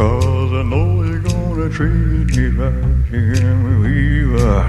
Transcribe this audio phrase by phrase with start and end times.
[0.00, 2.72] Cause I know you're gonna treat me right.
[3.12, 4.64] You give me fever.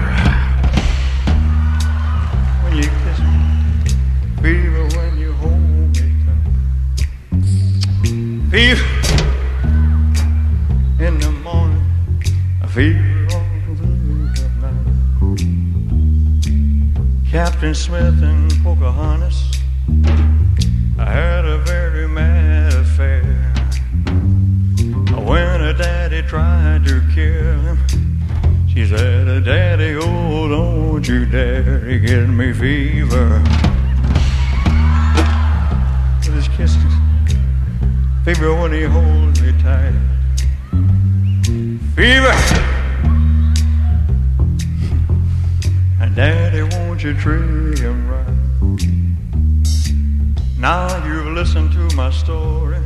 [2.62, 3.36] When you kiss me,
[4.42, 6.46] fever when you hold me tight.
[8.50, 8.88] Fever
[11.00, 11.86] in the morning,
[12.68, 14.86] feel all through the night.
[17.30, 19.38] Captain Smith and Pocahontas,
[20.98, 21.41] I had
[26.32, 33.38] tried to kill him, she said, Daddy, oh, don't you dare to get me fever.
[36.20, 36.94] With his kisses,
[38.24, 39.92] fever when he holds me tight.
[41.96, 42.32] Fever.
[46.00, 48.80] And Daddy, won't you treat him right?
[50.58, 52.78] Now you've listened to my story.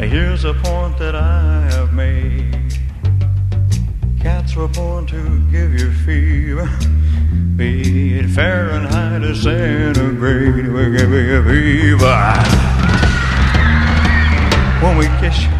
[0.00, 2.72] Here's a point that I have made.
[4.20, 6.68] Cats were born to give you fever.
[7.56, 12.16] Be it Fahrenheit or centigrade, will give you fever.
[14.82, 15.50] When we kiss you,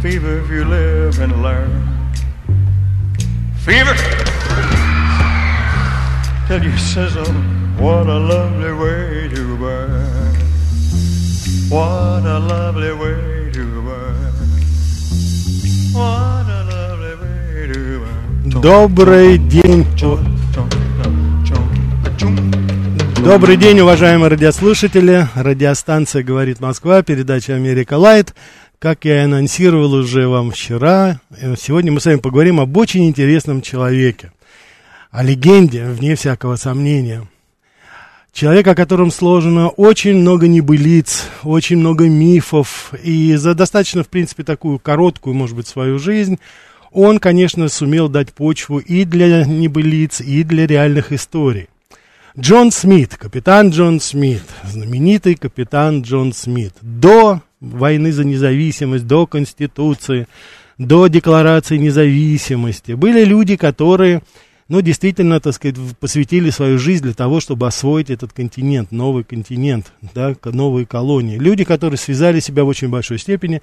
[0.00, 2.08] fever if you live and learn.
[3.58, 3.94] Fever
[6.46, 7.34] till you sizzle.
[7.76, 10.23] What a lovely way to burn.
[11.70, 14.34] What a lovely way to burn.
[15.94, 18.60] What a lovely way to burn.
[18.60, 19.86] Добрый день.
[23.24, 25.26] Добрый день, уважаемые радиослушатели.
[25.34, 28.34] Радиостанция «Говорит Москва», передача «Америка Лайт».
[28.78, 33.08] Как я и анонсировал уже вам вчера, э, сегодня мы с вами поговорим об очень
[33.08, 34.32] интересном человеке.
[35.10, 37.26] О легенде, вне всякого сомнения.
[38.34, 42.92] Человек, о котором сложено очень много небылиц, очень много мифов.
[43.00, 46.40] И за достаточно, в принципе, такую короткую, может быть, свою жизнь,
[46.90, 51.68] он, конечно, сумел дать почву и для небылиц, и для реальных историй.
[52.36, 56.72] Джон Смит, капитан Джон Смит, знаменитый капитан Джон Смит.
[56.82, 60.26] До войны за независимость, до Конституции,
[60.76, 64.22] до Декларации независимости были люди, которые,
[64.68, 69.92] ну, действительно, так сказать, посвятили свою жизнь для того, чтобы освоить этот континент, новый континент,
[70.14, 71.38] да, новые колонии.
[71.38, 73.60] Люди, которые связали себя в очень большой степени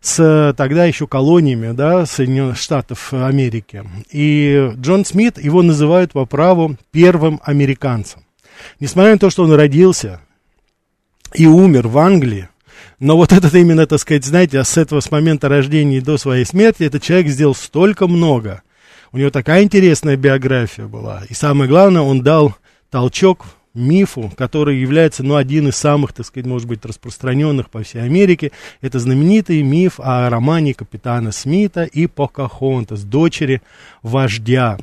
[0.00, 3.84] с тогда еще колониями, да, Соединенных Штатов Америки.
[4.10, 8.22] И Джон Смит, его называют по праву первым американцем.
[8.80, 10.20] Несмотря на то, что он родился
[11.34, 12.48] и умер в Англии,
[13.00, 16.84] но вот этот именно, так сказать, знаете, с этого, с момента рождения до своей смерти,
[16.84, 18.62] этот человек сделал столько много.
[19.12, 21.22] У него такая интересная биография была.
[21.28, 22.54] И самое главное, он дал
[22.90, 28.02] толчок мифу, который является, ну, один из самых, так сказать, может быть, распространенных по всей
[28.02, 28.52] Америке.
[28.80, 33.62] Это знаменитый миф о романе капитана Смита и Покахонтас, дочери
[34.02, 34.78] вождя.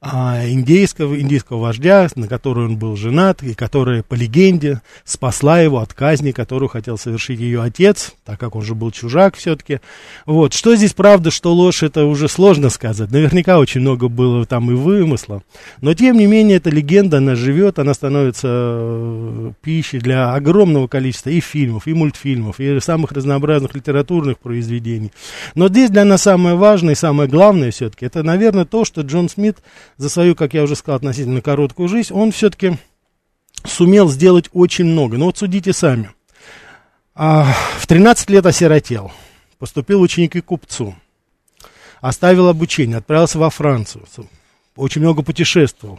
[0.00, 5.78] А, индейского, индийского вождя, на который он был женат, и которая, по легенде, спасла его
[5.78, 9.80] от казни, которую хотел совершить ее отец, так как он же был чужак все-таки.
[10.26, 10.52] Вот.
[10.52, 13.10] Что здесь правда, что ложь, это уже сложно сказать.
[13.10, 15.42] Наверняка очень много было там и вымысла.
[15.80, 21.30] Но, тем не менее, эта легенда, она живет, она становится э, пищей для огромного количества
[21.30, 25.10] и фильмов, и мультфильмов, и самых разнообразных литературных произведений.
[25.54, 29.28] Но здесь для нас самое важное и самое главное все-таки, это, наверное, то, что Джон
[29.30, 29.56] Смит
[29.96, 32.78] за свою, как я уже сказал, относительно короткую жизнь, он все-таки
[33.64, 35.16] сумел сделать очень много.
[35.16, 36.10] Ну вот судите сами.
[37.14, 39.10] А, в 13 лет осиротел,
[39.58, 40.94] поступил в ученики купцу,
[42.00, 44.04] оставил обучение, отправился во Францию,
[44.76, 45.98] очень много путешествовал,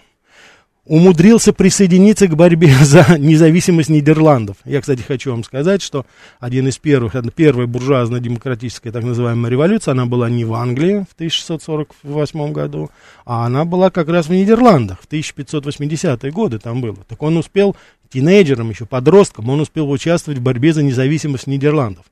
[0.88, 4.58] умудрился присоединиться к борьбе за независимость Нидерландов.
[4.66, 6.06] Я, кстати, хочу вам сказать, что
[6.40, 12.52] один из первых, первая буржуазно-демократическая так называемая революция, она была не в Англии в 1648
[12.52, 12.90] году,
[13.26, 16.98] а она была как раз в Нидерландах в 1580-е годы там было.
[17.08, 17.76] Так он успел,
[18.10, 22.06] тинейджером еще, подростком, он успел участвовать в борьбе за независимость Нидерландов.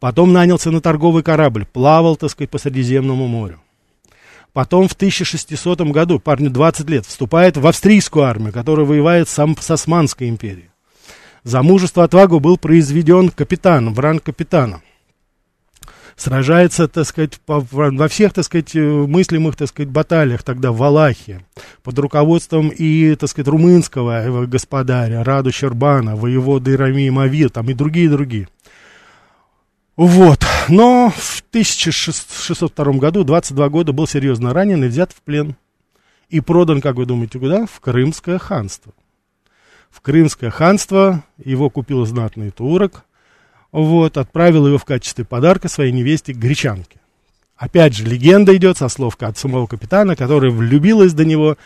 [0.00, 3.60] Потом нанялся на торговый корабль, плавал, так сказать, по Средиземному морю.
[4.52, 9.70] Потом в 1600 году, парню 20 лет, вступает в австрийскую армию, которая воевает сам, с
[9.70, 10.70] Османской империей.
[11.44, 14.82] За мужество отвагу был произведен капитаном, в ранг капитана.
[16.16, 21.46] Сражается, так сказать, по, во всех, так сказать, мыслимых, так сказать, баталиях тогда в Валахии.
[21.84, 28.48] Под руководством и, так сказать, румынского господаря Раду Щербана, воеводы Рами Мавир, там и другие-другие.
[29.98, 30.46] Вот.
[30.68, 35.56] Но в 1602 году, 22 года, был серьезно ранен и взят в плен.
[36.28, 37.66] И продан, как вы думаете, куда?
[37.66, 38.92] В Крымское ханство.
[39.90, 43.06] В Крымское ханство его купил знатный турок.
[43.72, 47.00] Вот, отправил его в качестве подарка своей невесте гречанке.
[47.56, 51.56] Опять же, легенда идет со слов от самого капитана, которая влюбилась до него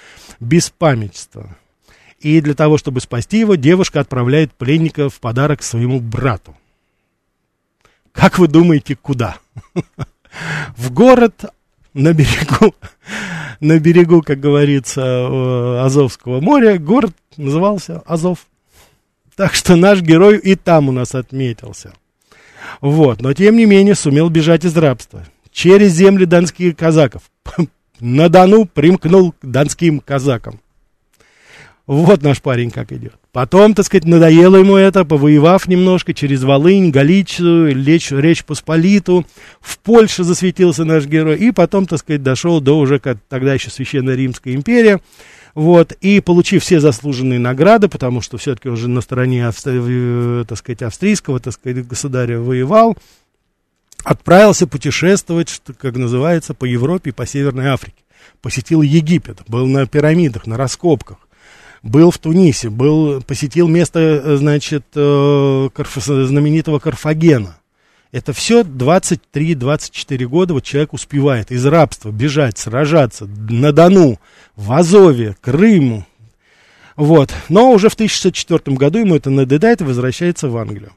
[0.40, 1.54] без памятства.
[2.18, 6.56] И для того, чтобы спасти его, девушка отправляет пленника в подарок своему брату.
[8.12, 9.38] Как вы думаете, куда?
[10.76, 11.44] В город
[11.94, 12.74] на берегу,
[13.60, 16.78] на берегу, как говорится, э, Азовского моря.
[16.78, 18.46] Город назывался Азов.
[19.36, 21.92] Так что наш герой и там у нас отметился.
[22.80, 25.24] Вот, но тем не менее сумел бежать из рабства.
[25.50, 27.22] Через земли донских казаков.
[28.00, 30.60] На Дону примкнул к донским казакам.
[31.92, 33.12] Вот наш парень как идет.
[33.32, 39.26] Потом, так сказать, надоело ему это, повоевав немножко через Волынь, Галицию, Речь, Речь Посполиту,
[39.60, 43.68] в Польше засветился наш герой, и потом, так сказать, дошел до уже, как тогда еще
[43.68, 45.02] Священная Римская империя,
[45.54, 50.56] вот, и получив все заслуженные награды, потому что все-таки он же на стороне, э, так
[50.56, 52.96] сказать, австрийского, так сказать, государя воевал,
[54.02, 58.02] отправился путешествовать, что, как называется, по Европе и по Северной Африке.
[58.40, 61.18] Посетил Египет, был на пирамидах, на раскопках
[61.82, 67.56] был в Тунисе, был, посетил место, э, значит, э, Карф, знаменитого Карфагена.
[68.12, 74.20] Это все 23-24 года вот человек успевает из рабства бежать, сражаться на Дону,
[74.54, 76.04] в Азове, Крыму.
[76.94, 77.34] Вот.
[77.48, 80.92] Но уже в 1604 году ему это надоедает и возвращается в Англию.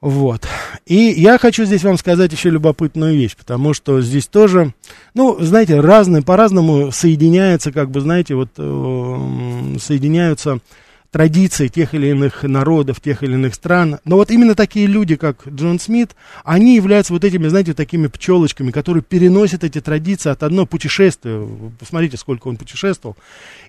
[0.00, 0.46] Вот.
[0.86, 4.72] И я хочу здесь вам сказать еще любопытную вещь, потому что здесь тоже,
[5.12, 10.60] ну, знаете, разные, по-разному соединяются, как бы, знаете, вот э, соединяются
[11.10, 13.98] традиции тех или иных народов, тех или иных стран.
[14.04, 16.14] Но вот именно такие люди, как Джон Смит,
[16.44, 21.46] они являются вот этими, знаете, такими пчелочками, которые переносят эти традиции от одного путешествия.
[21.78, 23.16] Посмотрите, сколько он путешествовал.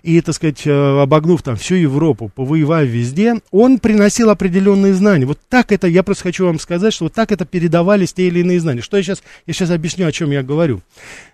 [0.02, 5.26] И, так сказать, э, обогнув там всю Европу, повоевав везде, он приносил определенные знания.
[5.26, 8.40] Вот так это, я просто хочу вам сказать, что вот так это передавались те или
[8.40, 8.82] иные знания.
[8.82, 10.80] Что я сейчас, я сейчас объясню, о чем я говорю.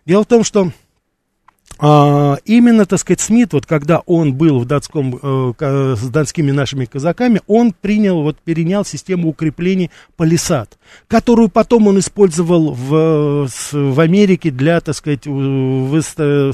[0.06, 0.72] Дело в том, что
[1.80, 6.86] а, именно, так сказать, Смит, вот когда он был в датском, э, с датскими нашими
[6.86, 14.50] казаками, он принял, вот перенял систему укреплений палисад, которую потом он использовал в, в Америке
[14.50, 15.22] для, так сказать,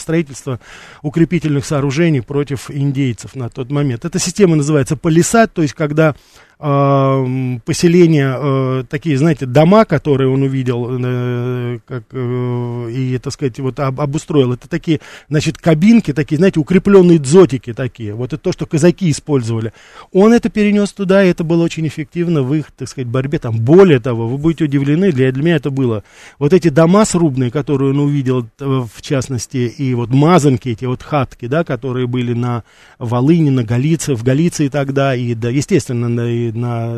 [0.00, 0.61] строительства
[1.00, 4.04] укрепительных сооружений против индейцев на тот момент.
[4.04, 6.14] Эта система называется палисад, то есть когда
[6.59, 13.80] поселения, э, такие, знаете, дома, которые он увидел, э, как, э, и, так сказать, вот
[13.80, 14.52] об, обустроил.
[14.52, 18.14] Это такие, значит, кабинки, такие, знаете, укрепленные дзотики такие.
[18.14, 19.73] Вот это то, что казаки использовали.
[20.12, 23.38] Он это перенес туда, и это было очень эффективно в их, так сказать, борьбе.
[23.38, 26.04] Там, более того, вы будете удивлены, для, для меня это было.
[26.38, 31.46] Вот эти дома срубные, которые он увидел, в частности, и вот мазанки, эти вот хатки,
[31.46, 32.64] да, которые были на
[32.99, 36.94] Волыне, на Галиции, в Галиции тогда, и, да, естественно, на на,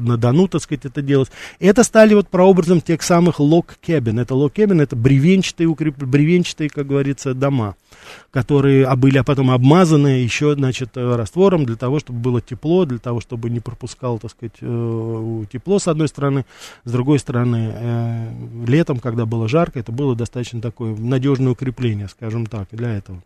[0.00, 1.30] на Дону, так сказать, это делать.
[1.60, 4.18] Это стали вот прообразом тех самых лог кебин.
[4.18, 5.96] Это лог кебин, это бревенчатые, укреп...
[6.02, 7.76] бревенчатые, как говорится, дома,
[8.30, 12.84] которые а были а потом обмазаны еще, значит, э, раствором для того, чтобы было тепло,
[12.84, 16.44] для того, чтобы не пропускал, так сказать, э, тепло с одной стороны,
[16.84, 18.28] с другой стороны, э,
[18.66, 23.22] летом, когда было жарко, это было достаточно такое надежное укрепление, скажем так, для этого.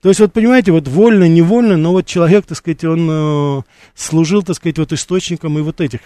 [0.00, 3.64] То есть, вот понимаете, вот вольно, невольно, но вот человек, так сказать, он
[3.94, 6.00] служил, так сказать, вот источником и вот этих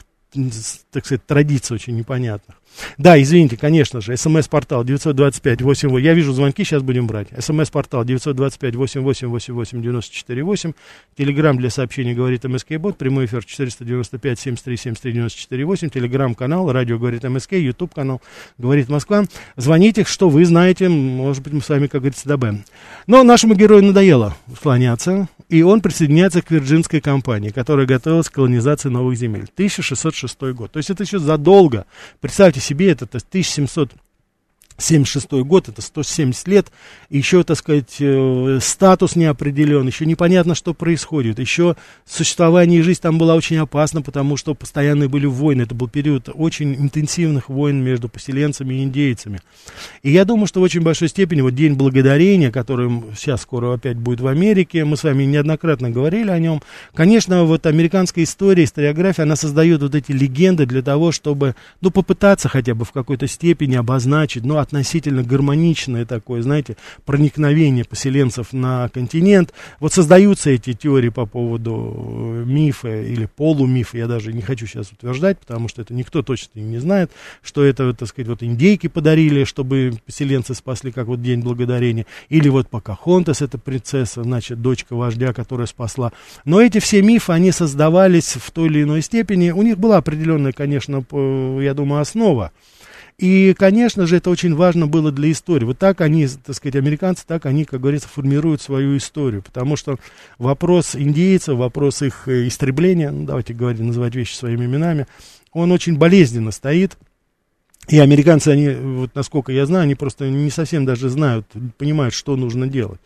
[0.90, 2.56] так сказать, традиций очень непонятных.
[2.99, 7.28] Да, извините, конечно же, смс-портал 925-88, я вижу звонки, сейчас будем брать.
[7.38, 10.75] смс-портал 925-88-88-94-8,
[11.16, 18.21] телеграмм для сообщений говорит МСК-бот, прямой эфир 495-73-73-94-8, телеграмм-канал, радио говорит МСК, ютуб-канал
[18.59, 19.25] говорит Москва.
[19.56, 22.64] Звоните, что вы знаете, может быть, мы с вами, как говорится, добавим.
[23.06, 28.88] Но нашему герою надоело слоняться, и он присоединяется к Вирджинской компании, которая готовилась к колонизации
[28.88, 29.49] новых земель.
[29.54, 30.73] 1606 год.
[30.73, 31.87] То есть это еще задолго.
[32.21, 33.92] Представьте себе, это 1700
[34.78, 36.66] 76 год, это 170 лет,
[37.09, 43.00] еще, так сказать, э, статус не определен, еще непонятно, что происходит, еще существование и жизнь
[43.00, 47.83] там была очень опасна, потому что постоянные были войны, это был период очень интенсивных войн
[47.83, 49.40] между поселенцами и индейцами.
[50.02, 53.97] И я думаю, что в очень большой степени вот День Благодарения, который сейчас скоро опять
[53.97, 56.62] будет в Америке, мы с вами неоднократно говорили о нем,
[56.95, 62.49] конечно, вот американская история, историография, она создает вот эти легенды для того, чтобы, ну, попытаться
[62.49, 69.52] хотя бы в какой-то степени обозначить, ну, относительно гармоничное такое, знаете, проникновение поселенцев на континент.
[69.80, 74.90] Вот создаются эти теории по поводу э, мифа или полумифа, я даже не хочу сейчас
[74.90, 77.11] утверждать, потому что это никто точно не знает,
[77.42, 82.49] что это, так сказать, вот индейки подарили, чтобы поселенцы спасли, как вот День Благодарения, или
[82.49, 86.12] вот Покахонтас, это принцесса, значит, дочка вождя, которая спасла.
[86.44, 90.52] Но эти все мифы, они создавались в той или иной степени, у них была определенная,
[90.52, 91.04] конечно,
[91.62, 92.50] я думаю, основа,
[93.18, 95.64] и, конечно же, это очень важно было для истории.
[95.64, 99.42] Вот так они, так сказать, американцы, так они, как говорится, формируют свою историю.
[99.42, 99.99] Потому что
[100.38, 105.06] вопрос индейцев, вопрос их э, истребления, ну, давайте говорить, называть вещи своими именами,
[105.52, 106.99] он очень болезненно стоит.
[107.88, 111.46] И американцы, они, вот насколько я знаю, они просто не совсем даже знают,
[111.78, 113.00] понимают, что нужно делать.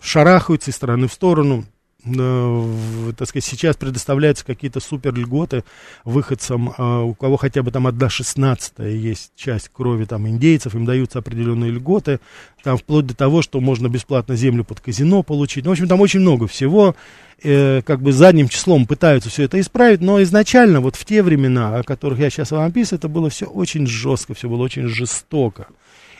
[0.00, 1.66] Шарахаются из стороны в сторону,
[2.04, 5.64] так сказать, сейчас предоставляются какие-то супер льготы
[6.04, 10.84] выходцам, э, у кого хотя бы там одна шестнадцатая есть часть крови там индейцев, им
[10.84, 12.20] даются определенные льготы,
[12.62, 15.64] там вплоть до того, что можно бесплатно землю под казино получить.
[15.64, 16.94] Ну, в общем, там очень много всего,
[17.42, 21.78] э, как бы задним числом пытаются все это исправить, но изначально, вот в те времена,
[21.78, 25.68] о которых я сейчас вам описываю, это было все очень жестко, все было очень жестоко.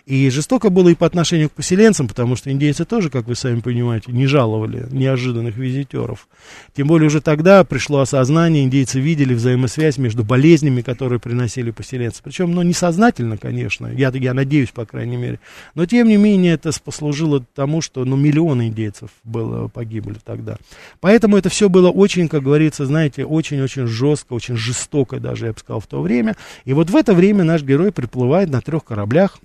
[0.06, 3.60] И жестоко было и по отношению к поселенцам, потому что индейцы тоже, как вы сами
[3.60, 6.28] понимаете, не жаловали неожиданных визитеров.
[6.76, 12.20] Тем более уже тогда пришло осознание, индейцы видели взаимосвязь между болезнями, которые приносили поселенцы.
[12.22, 15.40] Причем, ну, несознательно, конечно, я, я надеюсь, по крайней мере.
[15.74, 20.58] Но, тем не менее, это послужило тому, что, ну, миллионы индейцев было, погибли тогда.
[21.00, 25.58] Поэтому это все было очень, как говорится, знаете, очень-очень жестко, очень жестоко даже, я бы
[25.58, 26.36] сказал, в то время.
[26.66, 29.38] И вот в это время наш герой приплывает на трех кораблях,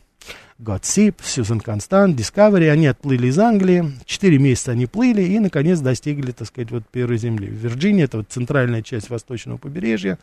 [0.60, 6.34] Готсип, Сьюзен Констант, Discovery, они отплыли из Англии, четыре месяца они плыли и, наконец, достигли,
[6.34, 7.48] так сказать, вот первой земли.
[7.48, 10.20] В Вирджинии, это вот центральная часть восточного побережья.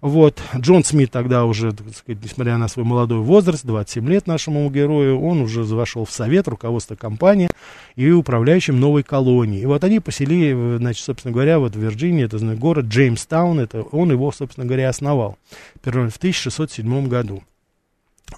[0.00, 4.70] Вот, Джон Смит тогда уже, так сказать, несмотря на свой молодой возраст, 27 лет нашему
[4.70, 7.50] герою, он уже вошел в совет, руководство компании
[7.96, 9.62] и управляющим новой колонии.
[9.62, 13.82] И вот они поселили, значит, собственно говоря, вот в Вирджинии, это значит, город Джеймстаун, это
[13.82, 15.38] он его, собственно говоря, основал
[15.82, 17.42] в 1607 году.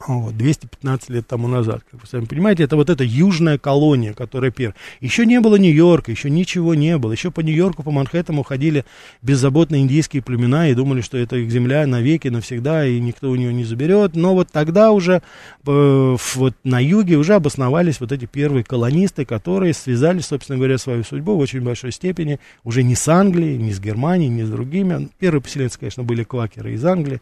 [0.07, 4.51] Вот, 215 лет тому назад, как вы сами понимаете, это вот эта южная колония, которая
[4.51, 4.77] первая.
[5.01, 7.13] Еще не было Нью-Йорка, еще ничего не было.
[7.13, 8.85] Еще по Нью-Йорку, по Манхэттену ходили
[9.23, 13.55] беззаботные индийские племена и думали, что это их земля навеки, навсегда, и никто у нее
[13.55, 14.15] не заберет.
[14.15, 15.23] Но вот тогда уже
[15.67, 21.05] э, вот на юге уже обосновались вот эти первые колонисты, которые связали, собственно говоря, свою
[21.05, 25.09] судьбу в очень большой степени уже не с Англией, не с Германией, не с другими.
[25.19, 27.21] Первые поселенцы, конечно, были квакеры из Англии.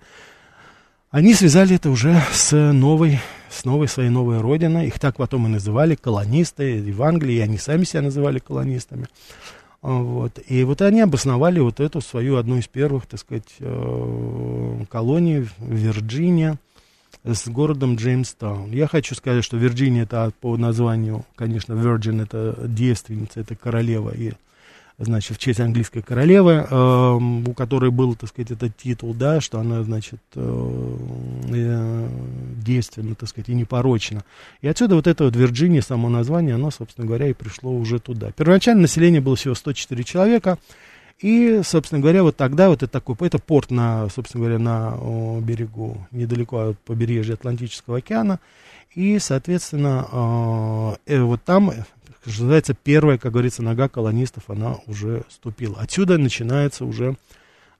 [1.13, 4.87] Они связали это уже с новой, с новой своей новой родиной.
[4.87, 9.07] Их так потом и называли колонисты в Англии, и они сами себя называли колонистами.
[9.83, 10.39] Вот.
[10.49, 16.59] И вот они обосновали вот эту свою одну из первых, так сказать, э, колоний Вирджиния
[17.25, 18.71] с городом Джеймстаун.
[18.71, 24.33] Я хочу сказать, что Вирджиния это по названию, конечно, Virgin это девственница, это королева и
[25.05, 29.59] значит, в честь английской королевы, э, у которой был, так сказать, этот титул, да, что
[29.59, 30.97] она, значит, э,
[31.51, 32.09] э,
[32.65, 34.23] девственна, так сказать, и непорочна.
[34.61, 38.31] И отсюда вот это вот Вирджиния, само название, оно, собственно говоря, и пришло уже туда.
[38.33, 40.59] Первоначально население было всего 104 человека,
[41.21, 46.05] И, собственно говоря, вот тогда вот это такой, это порт на, собственно говоря, на берегу,
[46.11, 48.41] недалеко от побережья Атлантического океана.
[48.95, 50.07] И, соответственно,
[51.07, 51.71] э, э, вот там,
[52.27, 55.79] называется, первая, как говорится, нога колонистов, она уже ступила.
[55.81, 57.17] Отсюда начинается уже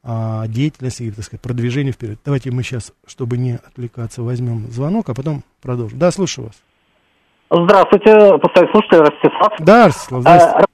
[0.03, 2.19] э, деятельность и, так сказать, продвижение вперед.
[2.25, 5.99] Давайте мы сейчас, чтобы не отвлекаться, возьмем звонок, а потом продолжим.
[5.99, 6.57] Да, слушаю вас.
[7.51, 9.53] Здравствуйте, постоянный слушатель Ростислав.
[9.59, 10.72] Да, Ростислав, здравствуйте.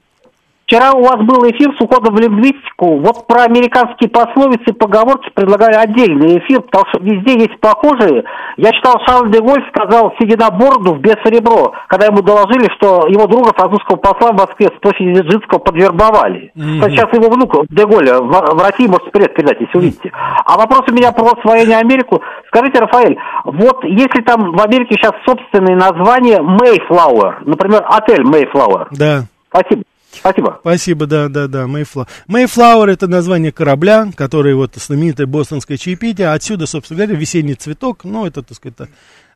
[0.69, 2.99] Вчера у вас был эфир с уходом в лингвистику.
[2.99, 8.23] Вот про американские пословицы и поговорки предлагаю отдельный эфир, потому что везде есть похожие.
[8.55, 13.07] Я читал, Шарль де Голь сказал, сидя на бороду в серебро, когда ему доложили, что
[13.07, 16.51] его друга, французского посла в Москве с площади Дзержинского подвербовали.
[16.55, 16.89] Mm-hmm.
[16.91, 20.11] Сейчас его внук де Голля в, в России может привет передать, если увидите.
[20.13, 22.21] А вопрос у меня про освоение Америку.
[22.49, 28.85] Скажите, Рафаэль, вот если там в Америке сейчас собственные названия Mayflower, например, отель Mayflower.
[28.91, 29.23] Да.
[29.49, 29.81] Спасибо.
[30.11, 30.57] Спасибо.
[30.61, 32.07] Спасибо, да, да, да, Mayflower.
[32.27, 36.31] Mayflower это название корабля, который вот знаменитое бостонское чаепитие.
[36.31, 38.89] Отсюда, собственно говоря, весенний цветок, ну, это, так сказать,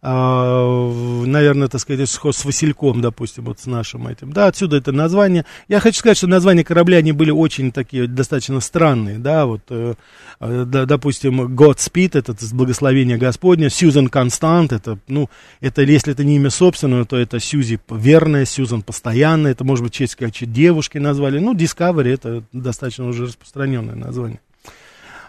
[0.06, 4.34] наверное, так сказать, с Васильком, допустим, вот с нашим этим.
[4.34, 5.46] Да, отсюда это название.
[5.70, 9.94] Я хочу сказать, что названия корабля, они были очень такие, достаточно странные, да, вот, э,
[10.42, 15.30] э допустим, Godspeed, это благословение Господня, Сьюзан Констант, это, ну,
[15.62, 19.94] это, если это не имя собственное, то это Сьюзи верная, Сьюзан постоянная, это, может быть,
[19.94, 24.42] честь какой-то девушки назвали, ну, Discovery, это достаточно уже распространенное название.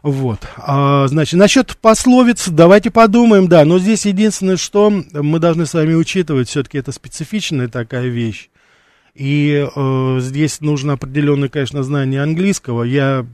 [0.04, 0.40] Вот.
[0.58, 3.64] А, значит, насчет пословиц давайте подумаем, да.
[3.64, 8.50] Но здесь единственное, что мы должны с вами учитывать, все-таки это специфичная такая вещь.
[9.14, 12.82] И э, здесь нужно определенное, конечно, знание английского.
[12.82, 13.24] Я,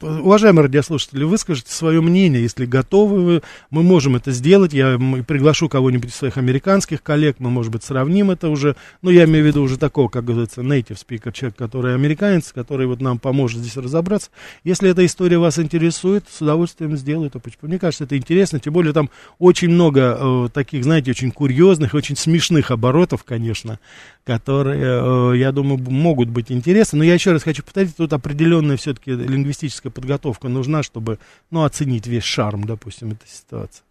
[0.00, 4.72] уважаемые радиослушатели, выскажите свое мнение, если готовы вы, мы можем это сделать.
[4.72, 8.74] Я приглашу кого-нибудь из своих американских коллег, мы, может быть, сравним это уже.
[9.00, 12.88] Ну, я имею в виду уже такого, как говорится, native speaker, человек, который американец, который
[12.88, 14.30] вот нам поможет здесь разобраться.
[14.64, 17.40] Если эта история вас интересует, с удовольствием сделаю это.
[17.62, 22.16] Мне кажется, это интересно, тем более там очень много э, таких, знаете, очень курьезных, очень
[22.16, 23.78] смешных оборотов, конечно,
[24.24, 26.98] которые э, я думаю, могут быть интересны.
[26.98, 31.18] Но я еще раз хочу повторить, тут определенная все-таки лингвистическая подготовка нужна, чтобы,
[31.50, 33.82] ну, оценить весь шарм, допустим, этой ситуации.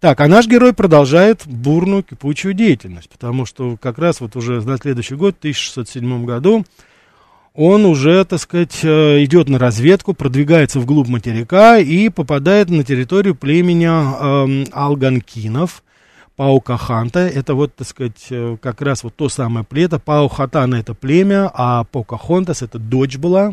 [0.00, 4.78] Так, а наш герой продолжает бурную кипучую деятельность, потому что как раз вот уже на
[4.78, 6.64] следующий год, в 1607 году,
[7.52, 13.34] он уже, так сказать, э, идет на разведку, продвигается вглубь материка и попадает на территорию
[13.34, 15.82] племени э, Алганкинов,
[16.40, 19.98] Паукаханта, это вот, так сказать, э, как раз вот то самое племя.
[19.98, 23.52] Паухатана это племя, а Покахонтас это дочь была,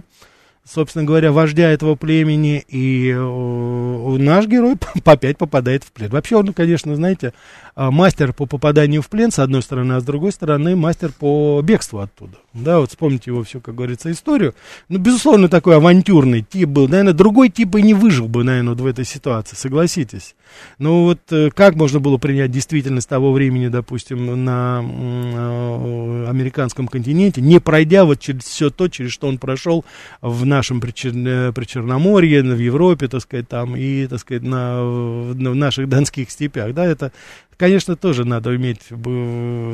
[0.64, 6.10] собственно говоря, вождя этого племени, и э, наш герой опять попадает в плен.
[6.12, 7.34] Вообще он, конечно, знаете,
[7.76, 11.62] а, мастер по попаданию в плен, с одной стороны, а с другой стороны, мастер по
[11.62, 12.38] бегству оттуда.
[12.64, 14.56] Да, вот вспомните его все, как говорится, историю.
[14.90, 16.88] Ну, безусловно, такой авантюрный тип был.
[16.88, 20.36] Наверное, другой тип и не выжил бы, наверное, вот в этой ситуации, согласитесь.
[20.80, 27.42] Ну, вот э, как можно было принять действительность того времени, допустим, на э, американском континенте,
[27.42, 29.86] не пройдя вот через все то, через что он прошел
[30.22, 31.14] в нашем причер...
[31.16, 36.74] Э, Причерноморье, в Европе, так сказать, там, и, так сказать, на, в наших донских степях,
[36.74, 37.12] да, это
[37.58, 38.82] конечно, тоже надо иметь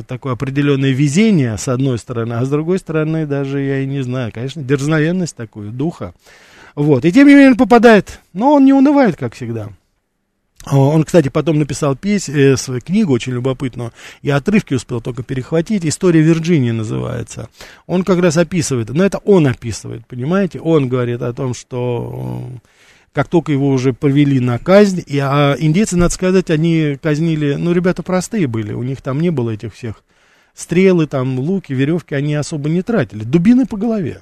[0.08, 4.32] такое определенное везение, с одной стороны, а с другой стороны, даже я и не знаю,
[4.34, 6.14] конечно, дерзновенность такую, духа.
[6.76, 9.70] Вот, и тем не менее он попадает, но он не унывает, как всегда.
[10.72, 13.92] Он, кстати, потом написал песню, э, свою книгу очень любопытную,
[14.22, 15.86] и отрывки успел только перехватить.
[15.86, 17.50] «История Вирджинии» называется.
[17.86, 20.62] Он как раз описывает, но это он описывает, понимаете?
[20.62, 22.48] Он говорит о том, что
[23.14, 27.72] как только его уже провели на казнь, и, а индейцы, надо сказать, они казнили, ну,
[27.72, 30.04] ребята простые были, у них там не было этих всех
[30.54, 33.24] стрелы, там, луки, веревки, они особо не тратили.
[33.24, 34.22] Дубины по голове.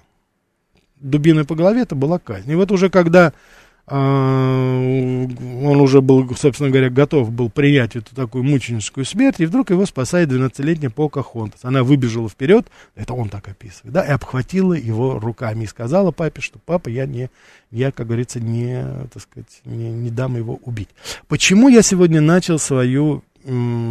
[0.99, 2.51] Дубины по голове это была казнь.
[2.51, 3.33] И вот уже когда
[3.87, 9.85] он уже был, собственно говоря, готов был принять эту такую мученическую смерть, и вдруг его
[9.85, 11.65] спасает 12-летняя Покахонтас.
[11.65, 16.41] Она выбежала вперед, это он так описывает, да, и обхватила его руками и сказала папе,
[16.41, 17.29] что папа, я не,
[17.71, 20.89] я, как говорится, не, так сказать, не, не дам его убить.
[21.27, 23.23] Почему я сегодня начал свою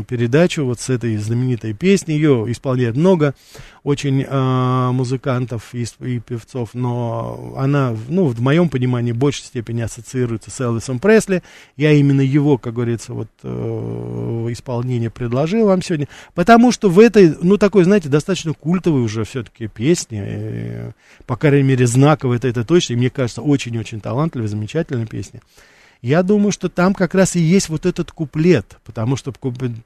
[0.09, 2.13] передачу вот с этой знаменитой песни.
[2.13, 3.35] Ее исполняет много
[3.83, 9.81] очень э, музыкантов и, и певцов, но она, ну, в моем понимании, в большей степени
[9.81, 11.43] ассоциируется с Элвисом Пресли.
[11.77, 17.35] Я именно его, как говорится, вот э, исполнение предложил вам сегодня, потому что в этой,
[17.41, 20.93] ну, такой, знаете, достаточно культовой уже все-таки песне, э,
[21.27, 25.41] по крайней мере, знаковой это, это точно, и мне кажется, очень-очень талантливая, замечательная песня.
[26.03, 29.33] Я думаю, что там как раз и есть вот этот куплет, потому что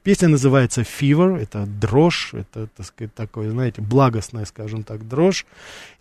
[0.03, 5.45] песня называется Fever, это дрожь, это, так сказать, такое, знаете, благостная, скажем так, дрожь.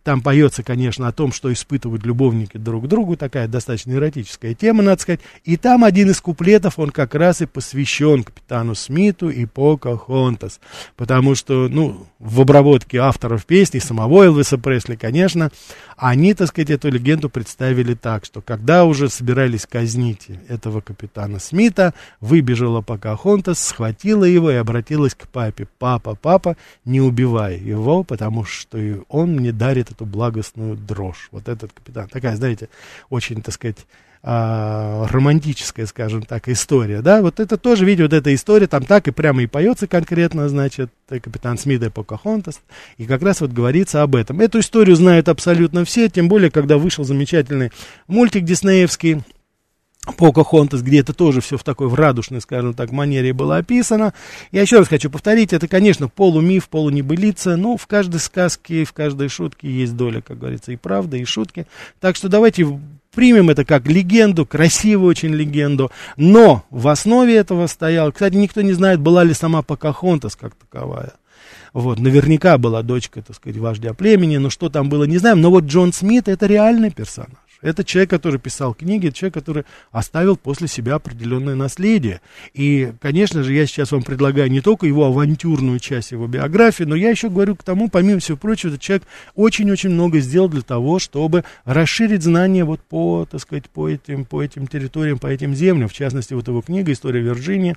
[0.04, 5.00] Там поется, конечно, о том, что испытывают любовники друг другу, такая достаточно эротическая тема, надо
[5.00, 5.20] сказать.
[5.44, 10.60] И там один из куплетов, он как раз и посвящен капитану Смиту и Покахонтас,
[10.96, 15.50] потому что, ну, в обработке авторов песни, самого Элвиса Пресли, конечно,
[15.96, 21.94] они, так сказать, эту легенду представили так, что когда уже собирались казнить этого капитана Смита,
[22.20, 25.66] выбежала Покахонтас, схватила его и обратилась к папе.
[25.78, 31.28] «Папа, папа, не убивай его, потому что он мне дарит эту благостную дрожь».
[31.32, 32.08] Вот этот капитан.
[32.08, 32.68] Такая, знаете,
[33.10, 33.86] очень, так сказать,
[34.26, 39.06] а, романтическая, скажем так, история, да, вот это тоже, видите, вот эта история, там так
[39.06, 42.62] и прямо и поется конкретно, значит, капитан Смит и Покахонтас,
[42.96, 44.40] и как раз вот говорится об этом.
[44.40, 47.70] Эту историю знают абсолютно все, тем более, когда вышел замечательный
[48.06, 49.20] мультик диснеевский,
[50.12, 54.12] Покахонтас, где это тоже все в такой в радушной, скажем так, манере было описано.
[54.52, 59.28] Я еще раз хочу повторить, это, конечно, полумиф, полунебылица, но в каждой сказке, в каждой
[59.28, 61.66] шутке есть доля, как говорится, и правда, и шутки.
[62.00, 62.66] Так что давайте
[63.14, 68.72] примем это как легенду, красивую очень легенду, но в основе этого стоял, кстати, никто не
[68.72, 71.14] знает, была ли сама Покахонтас как таковая.
[71.72, 75.40] Вот, наверняка была дочка, так сказать, вождя племени, но что там было, не знаем.
[75.40, 77.43] Но вот Джон Смит это реальный персонаж.
[77.64, 82.20] Это человек, который писал книги, это человек, который оставил после себя определенное наследие.
[82.52, 86.94] И, конечно же, я сейчас вам предлагаю не только его авантюрную часть его биографии, но
[86.94, 90.98] я еще говорю к тому, помимо всего прочего, этот человек очень-очень много сделал для того,
[90.98, 95.88] чтобы расширить знания вот по, так сказать, по этим, по этим территориям, по этим землям.
[95.88, 97.76] В частности, вот его книга «История Вирджинии»,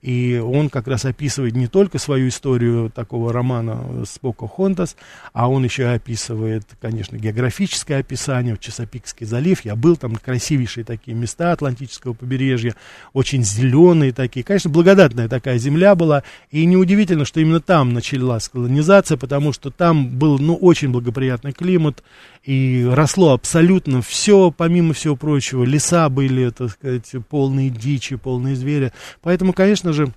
[0.00, 4.96] и он как раз описывает не только свою историю такого романа с Покахонтас,
[5.34, 8.62] а он еще описывает, конечно, географическое описание, вот
[9.26, 12.74] Чесопикский залив, я был там, красивейшие такие места Атлантического побережья,
[13.12, 19.16] очень зеленые такие, конечно, благодатная такая земля была, и неудивительно, что именно там началась колонизация,
[19.16, 22.02] потому что там был, ну, очень благоприятный климат,
[22.44, 28.92] и росло абсолютно все, помимо всего прочего, леса были, так сказать, полные дичи, полные звери,
[29.22, 30.12] поэтому, конечно же,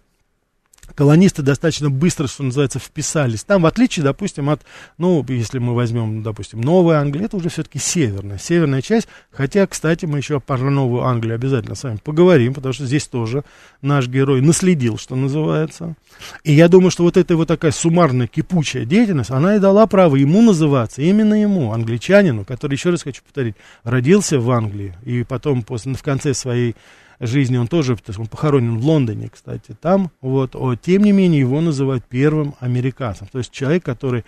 [0.96, 3.44] колонисты достаточно быстро, что называется, вписались.
[3.44, 4.62] Там, в отличие, допустим, от,
[4.98, 10.06] ну, если мы возьмем, допустим, Новая Англия, это уже все-таки северная, северная часть, хотя, кстати,
[10.06, 13.44] мы еще про Новую Англию обязательно с вами поговорим, потому что здесь тоже
[13.82, 15.96] наш герой наследил, что называется.
[16.44, 20.16] И я думаю, что вот эта вот такая суммарная кипучая деятельность, она и дала право
[20.16, 25.64] ему называться, именно ему, англичанину, который, еще раз хочу повторить, родился в Англии, и потом
[25.64, 26.76] после, в конце своей
[27.20, 31.62] жизни, он тоже, он похоронен в Лондоне, кстати, там, вот, о, тем не менее, его
[31.62, 34.24] называют первым американцем, то есть человек, который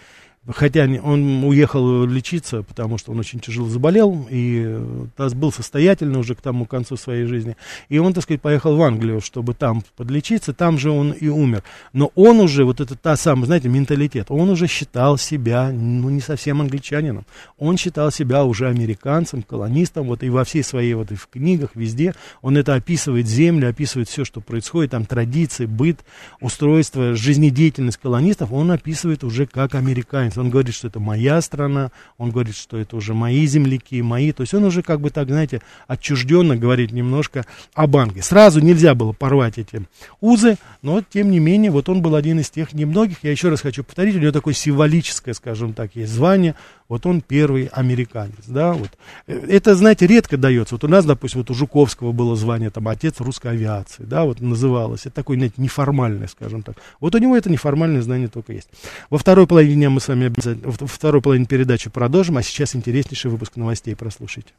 [0.49, 6.34] Хотя он уехал лечиться, потому что он очень тяжело заболел, и э, был состоятельный уже
[6.34, 7.56] к тому концу своей жизни.
[7.89, 11.62] И он, так сказать, поехал в Англию, чтобы там подлечиться, там же он и умер.
[11.93, 16.21] Но он уже, вот это та самая, знаете, менталитет, он уже считал себя, ну, не
[16.21, 17.23] совсем англичанином.
[17.60, 21.75] Он считал себя уже американцем, колонистом, вот и во всей своей, вот и в книгах,
[21.75, 22.15] везде.
[22.41, 25.99] Он это описывает землю, описывает все, что происходит, там традиции, быт,
[26.39, 30.38] устройство, жизнедеятельность колонистов, он описывает уже как американец американец.
[30.38, 34.32] Он говорит, что это моя страна, он говорит, что это уже мои земляки, мои.
[34.32, 38.22] То есть он уже как бы так, знаете, отчужденно говорит немножко об Англии.
[38.22, 39.86] Сразу нельзя было порвать эти
[40.20, 43.17] узы, но тем не менее, вот он был один из тех немногих.
[43.24, 46.56] Я еще раз хочу повторить, у него такое символическое, скажем так, есть звание.
[46.91, 48.89] Вот он первый американец, да, вот.
[49.25, 50.75] Это, знаете, редко дается.
[50.75, 54.41] Вот у нас, допустим, вот у Жуковского было звание, там, отец русской авиации, да, вот
[54.41, 55.06] называлось.
[55.06, 56.75] Это такое, знаете, неформальное, скажем так.
[56.99, 58.67] Вот у него это неформальное знание только есть.
[59.10, 63.32] Во второй половине мы с вами обязательно, во второй половине передачи продолжим, а сейчас интереснейший
[63.32, 64.51] выпуск новостей прослушайте.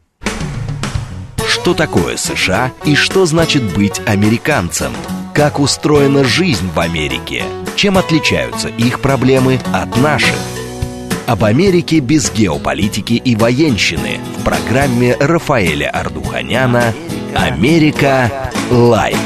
[1.47, 4.95] Что такое США и что значит быть американцем?
[5.35, 7.45] Как устроена жизнь в Америке?
[7.77, 10.62] Чем отличаются их проблемы от наших?
[11.27, 16.93] Об Америке без геополитики и военщины в программе Рафаэля Ордуханяна
[17.37, 18.51] «Америка.
[18.71, 19.17] Light».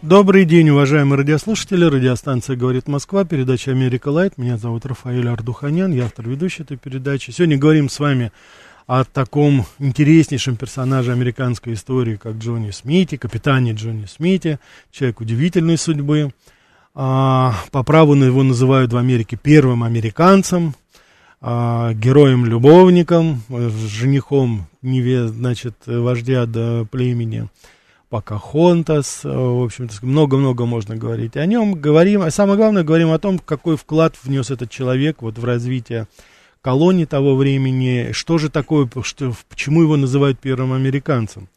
[0.00, 1.84] Добрый день, уважаемые радиослушатели.
[1.84, 4.38] Радиостанция «Говорит Москва», передача «Америка Light».
[4.38, 7.30] Меня зовут Рафаэль Ордуханян, я автор и ведущий этой передачи.
[7.30, 8.32] Сегодня говорим с вами
[8.86, 14.58] о таком интереснейшем персонаже американской истории, как Джоне Смите, капитане Джоне Смите,
[14.92, 16.32] человек удивительной судьбы.
[16.94, 20.74] А, по праву его называют в Америке первым американцем,
[21.40, 27.48] а, героем-любовником, женихом неве, значит, вождя до племени
[28.08, 31.74] Покахонтас, в общем-то, много-много можно говорить о нем.
[31.74, 36.06] Говорим, а самое главное, говорим о том, какой вклад внес этот человек вот в развитие
[36.62, 41.48] колонии того времени, что же такое, что, почему его называют первым американцем.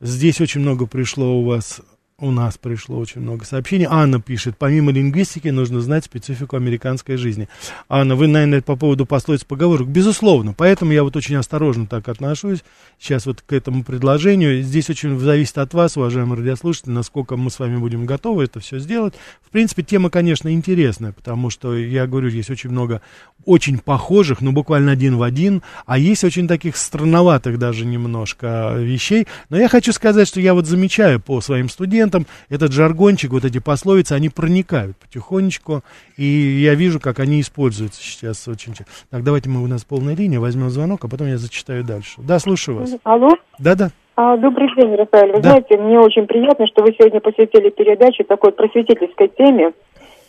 [0.00, 1.80] Здесь очень много пришло у вас
[2.18, 3.86] У нас пришло очень много сообщений.
[3.86, 7.46] Анна пишет, помимо лингвистики нужно знать специфику американской жизни.
[7.90, 9.86] Анна, вы, наверное, по поводу пословиц поговорок.
[9.86, 12.64] Безусловно, поэтому я вот очень осторожно так отношусь
[12.98, 14.62] сейчас вот к этому предложению.
[14.62, 18.78] Здесь очень зависит от вас, уважаемые радиослушатели, насколько мы с вами будем готовы это все
[18.78, 19.12] сделать.
[19.46, 23.02] В принципе, тема, конечно, интересная, потому что, я говорю, есть очень много
[23.44, 29.26] очень похожих, ну, буквально один в один, а есть очень таких странноватых даже немножко вещей.
[29.50, 33.44] Но я хочу сказать, что я вот замечаю по своим студентам, клиентам этот жаргончик, вот
[33.44, 35.82] эти пословицы, они проникают потихонечку,
[36.16, 38.92] и я вижу, как они используются сейчас очень часто.
[39.10, 42.14] Так, давайте мы у нас полная линия, возьмем звонок, а потом я зачитаю дальше.
[42.18, 42.94] Да, слушаю вас.
[43.04, 43.30] Алло?
[43.58, 43.90] Да-да.
[44.18, 45.32] А, добрый день, Рафаэль.
[45.32, 45.50] Вы Да.
[45.50, 49.72] знаете, мне очень приятно, что вы сегодня посвятили передачу такой просветительской теме.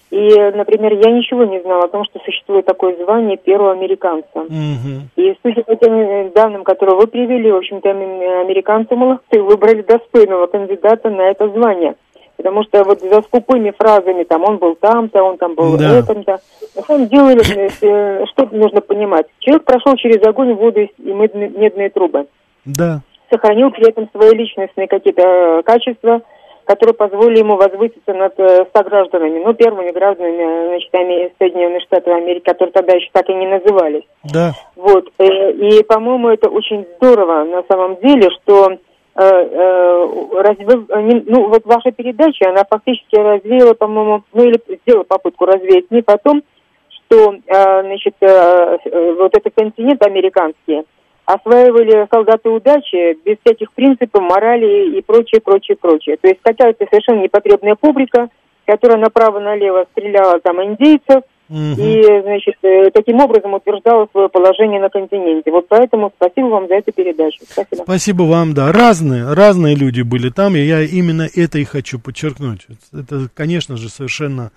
[0.10, 4.28] И, например, я ничего не знала о том, что существует такое звание первого американца.
[4.36, 5.10] Мгм.
[5.18, 8.00] И судя по тем э, данным, которые вы привели, в общем-то, ам-
[8.46, 11.96] американцы молодцы, выбрали достойного кандидата на это звание.
[12.38, 16.00] Потому что вот за скупыми фразами, там, он был там-то, он там был Да.
[16.00, 16.40] этом-то.
[16.76, 17.42] На самом деле,
[17.82, 19.26] э, что нужно понимать?
[19.40, 22.28] Человек прошел через огонь, воду и медные, медные трубы.
[22.64, 23.02] Да.
[23.30, 26.22] Сохранил при этом свои личностные какие-то э, качества,
[26.68, 32.44] которые позволили ему возвыситься над э, согражданами, ну, первыми гражданами, э, значит, Соединенных Штатов Америки,
[32.44, 34.04] которые тогда еще так и не назывались.
[34.24, 34.52] Да.
[34.76, 35.08] Вот.
[35.18, 38.78] э, И, по-моему, это очень здорово на самом деле, что
[39.16, 45.86] разве- не- ну, вот ваша передача, она фактически развеяла, по-моему, ну, или сделала попытку развеять
[45.90, 46.44] миф о том,
[46.90, 50.84] что, значит, вот этот континент американский
[51.28, 56.16] осваивали солдаты удачи без всяких принципов, морали и прочее, прочее, прочее.
[56.18, 58.30] То есть какая-то совершенно непотребная публика,
[58.66, 61.76] которая направо-налево стреляла там индейцев, Мгм.
[61.80, 65.52] и, значит, э, таким образом утверждала свое положение на континенте.
[65.52, 67.40] Вот поэтому спасибо вам за эту передачу.
[67.50, 67.84] Спасибо.
[67.84, 68.72] Спасибо вам, да.
[68.72, 72.68] Разные, разные люди были там, и я именно это и хочу подчеркнуть.
[72.94, 74.52] Это, конечно же, совершенно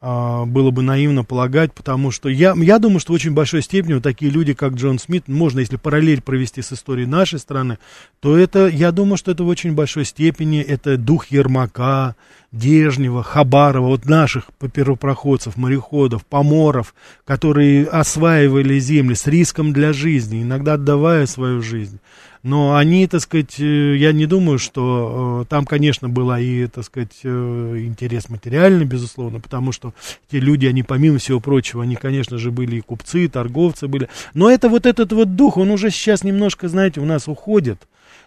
[0.00, 4.02] было бы наивно полагать, потому что я, я думаю, что в очень большой степени вот
[4.02, 7.78] такие люди, как Джон Смит, можно, если параллель провести с историей нашей страны,
[8.20, 12.14] то это, я думаю, что это в очень большой степени, это дух Ермака,
[12.58, 20.74] Дежнева, Хабарова, вот наших первопроходцев, мореходов, поморов, которые осваивали земли с риском для жизни, иногда
[20.74, 21.98] отдавая свою жизнь.
[22.42, 26.84] Но они, так сказать, э, я не думаю, что э, там, конечно, была и, так
[26.84, 29.94] сказать, э, интерес материальный, безусловно, потому что
[30.30, 34.08] те люди, они, помимо всего прочего, они, конечно же, были и купцы, и торговцы были.
[34.32, 37.80] Но это вот этот вот дух, он уже сейчас немножко, знаете, у нас уходит.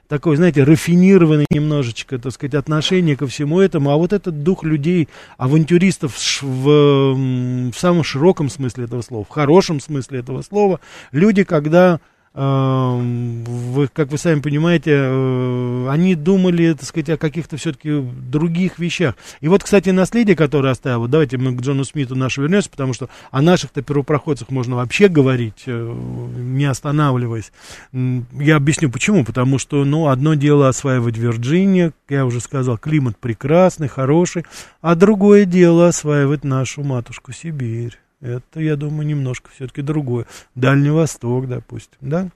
[0.10, 3.92] Такой, знаете, рафинированный немножечко, так сказать, отношение ко всему этому.
[3.92, 7.14] А вот этот дух людей, авантюристов в,
[7.72, 10.80] в самом широком смысле этого слова, в хорошем смысле этого слова,
[11.12, 12.00] люди, когда
[12.34, 19.16] вы, как вы сами понимаете, э, они думали, так сказать, о каких-то все-таки других вещах.
[19.42, 23.10] И вот, кстати, наследие, которое оставил, давайте мы к Джону Смиту нашу вернемся, потому что
[23.32, 25.96] о наших-то первопроходцах можно вообще говорить, э,
[26.38, 27.52] не останавливаясь.
[27.94, 29.24] Я объясню почему.
[29.30, 34.46] Потому что, ну, одно дело осваивать Вирджинию, я уже сказал, климат прекрасный, хороший,
[34.82, 38.00] а другое дело осваивать нашу матушку Сибирь.
[38.22, 40.26] Это, я думаю, немножко все-таки другое.
[40.56, 42.30] Дальний Восток, допустим, да?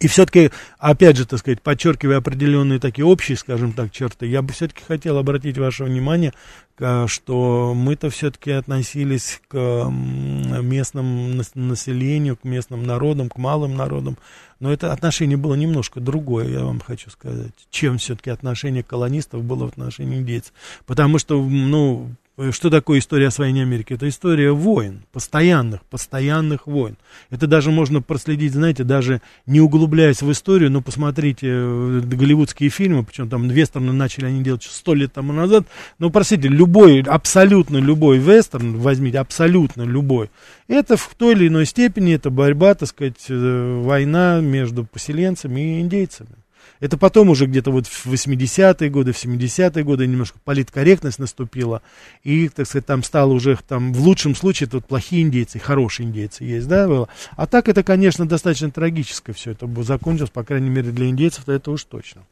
[0.00, 4.52] И все-таки, опять же, так сказать, подчеркивая определенные такие общие, скажем так, черты, я бы
[4.52, 6.32] все-таки хотел обратить ваше внимание,
[6.74, 13.76] к- что мы-то все-таки относились к м, местному нас- населению, к местным народам, к малым
[13.76, 14.18] народам,
[14.58, 19.66] но это отношение было немножко другое, я вам хочу сказать, чем все-таки отношение колонистов было
[19.66, 20.52] в отношении индейцев.
[20.84, 22.10] Потому что, ну,
[22.50, 23.92] что такое история освоения Америки?
[23.92, 26.96] Это история войн, постоянных, постоянных войн.
[27.30, 33.04] Это даже можно проследить, знаете, даже не углубляясь в историю, но посмотрите э, голливудские фильмы,
[33.04, 35.66] причем там вестерны начали они делать сто лет тому назад.
[35.98, 40.30] Но, простите, любой, абсолютно любой вестерн, возьмите, абсолютно любой,
[40.68, 45.80] это в той или иной степени, это борьба, так сказать, э, война между поселенцами и
[45.80, 46.41] индейцами.
[46.82, 51.80] Это потом уже где-то вот в 80-е годы, в 70-е годы немножко политкорректность наступила,
[52.24, 56.08] и, так сказать, там стало уже, там, в лучшем случае, это вот плохие индейцы, хорошие
[56.08, 57.08] индейцы есть, да, было.
[57.36, 61.48] А так это, конечно, достаточно трагическое все это было закончилось, по крайней мере, для индейцев,
[61.48, 62.22] это уж точно.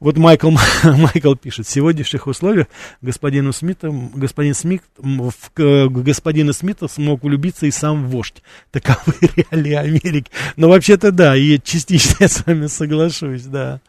[0.00, 0.50] Вот Майкл,
[0.84, 2.68] Майкл пишет, в сегодняшних условиях
[3.02, 8.42] господину Смиту, господин Смит, в господина Смита смог влюбиться и сам вождь.
[8.70, 10.30] Таковы реалии Америки.
[10.56, 13.82] Но вообще-то да, и частично я с вами соглашусь, да.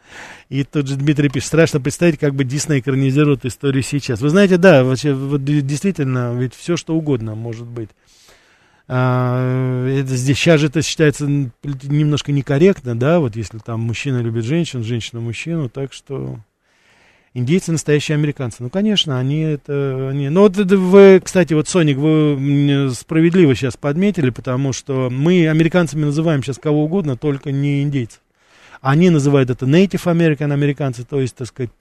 [0.50, 4.20] И тут же Дмитрий пишет, страшно представить, как бы Дисней экранизирует историю сейчас.
[4.20, 7.90] Вы знаете, да, вообще, вот действительно, ведь все что угодно может быть.
[8.94, 14.44] А, это здесь сейчас же это считается немножко некорректно, да, вот если там мужчина любит
[14.44, 16.40] женщину, женщина мужчину, так что
[17.34, 18.58] Индейцы настоящие американцы.
[18.62, 20.10] Ну, конечно, они это...
[20.12, 20.28] Они...
[20.28, 26.44] Ну, вот вы, кстати, вот, Соник, вы справедливо сейчас подметили, потому что мы американцами называем
[26.44, 28.20] сейчас кого угодно, только не индейцев.
[28.82, 31.72] Они называют это Native American американцы, то есть, так сказать,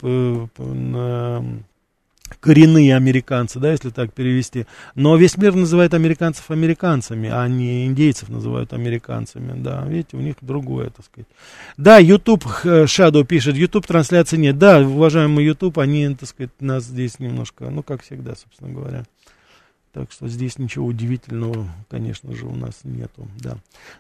[2.39, 4.67] коренные американцы, да, если так перевести.
[4.95, 9.85] Но весь мир называет американцев американцами, а не индейцев называют американцами, да.
[9.87, 11.29] Видите, у них другое, так сказать.
[11.77, 14.59] Да, YouTube, Shadow пишет, YouTube трансляции нет.
[14.59, 19.05] Да, уважаемый YouTube, они, так сказать, нас здесь немножко, ну, как всегда, собственно говоря.
[19.93, 23.57] Так что здесь ничего удивительного, конечно же, у нас нету, да.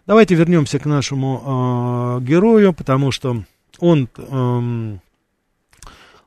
[0.07, 3.43] Давайте вернемся к нашему э, герою, потому что
[3.81, 4.09] он...
[4.17, 4.99] Э,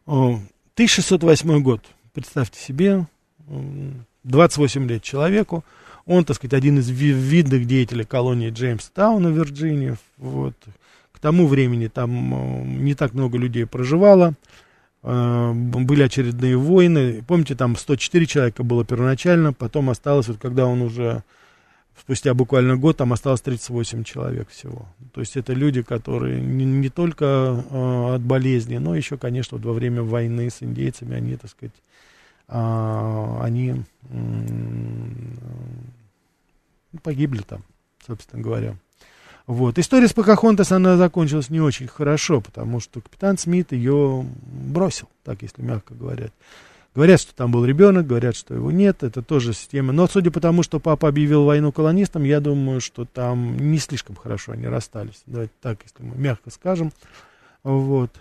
[0.08, 0.34] э,
[0.76, 1.82] 1608 год,
[2.14, 3.06] представьте себе,
[4.24, 5.64] 28 лет человеку,
[6.08, 10.56] он, так сказать, один из видных деятелей колонии Джеймстауна, Вирджиния, вот.
[11.12, 14.34] К тому времени там не так много людей проживало,
[15.04, 20.82] э, были очередные войны, помните, там 104 человека было первоначально, потом осталось, вот когда он
[20.82, 21.24] уже
[22.00, 24.86] спустя буквально год там осталось 38 человек всего.
[25.14, 29.66] То есть это люди, которые не, не только э, от болезни, но еще, конечно, вот
[29.66, 31.76] во время войны с индейцами, они, так сказать,
[32.48, 34.16] э, они э,
[37.02, 37.62] погибли там,
[38.06, 38.76] собственно говоря.
[39.46, 39.78] Вот.
[39.78, 45.42] История с Покахонтас, она закончилась не очень хорошо, потому что капитан Смит ее бросил, так
[45.42, 46.30] если мягко говоря.
[46.96, 49.94] Говорят, что там был ребенок, говорят, что его нет, это тоже система.
[49.94, 54.16] Но судя по тому, что папа объявил войну колонистам, я думаю, что там не слишком
[54.16, 55.24] хорошо они расстались.
[55.26, 56.92] Давайте так, если мы мягко скажем.
[57.64, 58.12] Вот.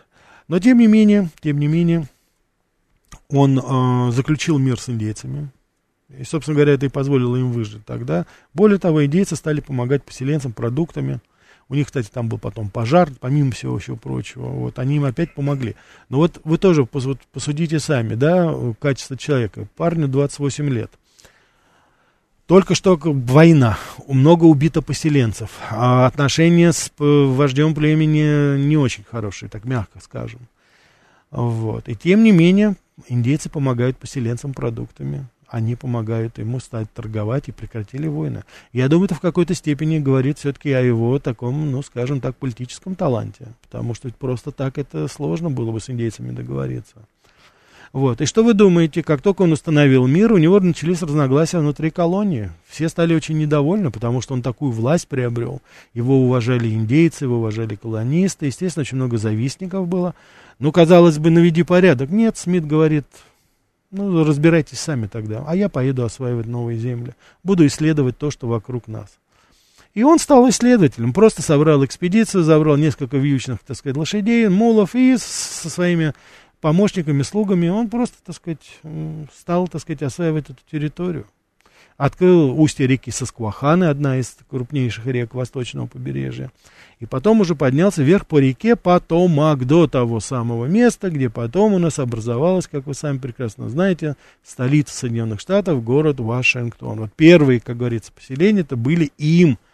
[0.48, 2.08] Но тем не менее, тем не менее,
[3.28, 5.50] он э, заключил мир с индейцами.
[6.08, 8.26] И, собственно говоря, это и позволило им выжить тогда.
[8.54, 11.20] Более того, индейцы стали помогать поселенцам продуктами,
[11.68, 14.46] у них, кстати, там был потом пожар, помимо всего еще прочего.
[14.46, 15.75] Вот, они им опять помогли.
[16.09, 19.66] Но вот вы тоже посудите сами, да, качество человека.
[19.77, 20.90] Парню 28 лет.
[22.46, 29.64] Только что война, много убито поселенцев, а отношения с вождем племени не очень хорошие, так
[29.64, 30.40] мягко скажем.
[31.31, 31.88] Вот.
[31.88, 32.77] И тем не менее,
[33.09, 38.43] индейцы помогают поселенцам продуктами они помогают ему стать торговать и прекратили войны.
[38.73, 42.95] Я думаю, это в какой-то степени говорит все-таки о его таком, ну, скажем так, политическом
[42.95, 46.97] таланте, потому что просто так это сложно было бы с индейцами договориться.
[47.93, 48.23] Вот.
[48.23, 52.51] И что вы думаете, как только он установил мир, у него начались разногласия внутри колонии.
[52.67, 55.61] Все стали очень недовольны, потому что он такую власть приобрел.
[55.93, 58.47] Его уважали индейцы, его уважали колонисты.
[58.47, 60.15] Естественно, очень много завистников было.
[60.59, 62.09] Ну, казалось бы, наведи порядок.
[62.09, 63.05] Нет, Смит говорит,
[63.92, 65.44] ну, разбирайтесь сами тогда.
[65.46, 67.14] А я поеду осваивать новые земли.
[67.44, 69.18] Буду исследовать то, что вокруг нас.
[69.94, 71.12] И он стал исследователем.
[71.12, 76.14] Просто собрал экспедицию, забрал несколько вьючных, так сказать, лошадей, мулов и со своими
[76.62, 78.81] помощниками, слугами он просто, так сказать,
[79.37, 81.26] стал, так сказать, осваивать эту территорию.
[81.96, 86.50] Открыл устье реки Соскваханы, одна из крупнейших рек восточного побережья.
[87.00, 91.78] И потом уже поднялся вверх по реке Потомак до того самого места, где потом у
[91.78, 97.00] нас образовалась, как вы сами прекрасно знаете, столица Соединенных Штатов, город Вашингтон.
[97.00, 99.59] Вот первые, как говорится, поселения это были им–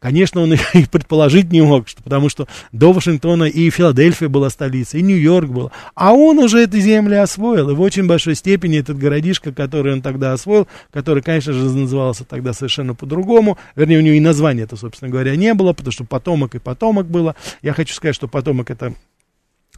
[0.00, 5.00] Конечно, он и предположить не мог, что, потому что до Вашингтона и Филадельфия была столицей,
[5.00, 5.72] и Нью-Йорк был.
[5.94, 10.02] А он уже эти земли освоил, и в очень большой степени этот городишко, который он
[10.02, 14.76] тогда освоил, который, конечно же, назывался тогда совершенно по-другому, вернее, у него и названия это,
[14.76, 17.34] собственно говоря, не было, потому что потомок и потомок было.
[17.62, 18.94] Я хочу сказать, что потомок это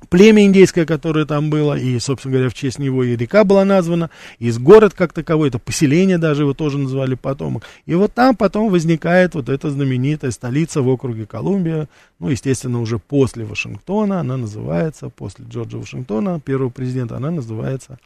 [0.08, 4.10] племя индейское, которое там было, и, собственно говоря, в честь него и река была названа,
[4.38, 7.64] и город как таковой, это поселение даже его тоже называли потомок.
[7.86, 12.98] И вот там потом возникает вот эта знаменитая столица в округе Колумбия, ну, естественно, уже
[12.98, 17.98] после Вашингтона, она называется, после Джорджа Вашингтона, первого президента, она называется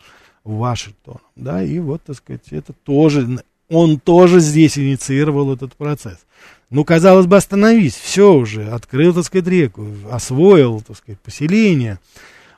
[0.45, 6.19] Вашингтон, да, и вот, так сказать, это тоже, он тоже здесь инициировал этот процесс.
[6.71, 11.99] Ну, казалось бы, остановись, все уже, открыл, так сказать, реку, освоил, так сказать, поселение.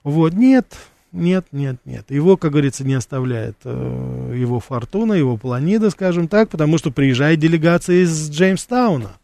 [0.05, 0.75] Вот, нет,
[1.13, 2.11] нет, нет, нет.
[2.11, 7.41] Его, как говорится, не оставляет э, его фортуна, его планида, скажем так, потому что приезжает
[7.41, 9.17] делегация из Джеймстауна.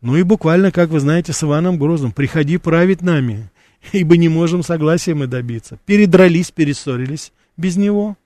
[0.00, 3.50] Ну и буквально, как вы знаете, с Иваном Грозным, приходи править нами,
[3.92, 5.78] ибо не можем согласия мы добиться.
[5.86, 8.16] Передрались, перессорились без него.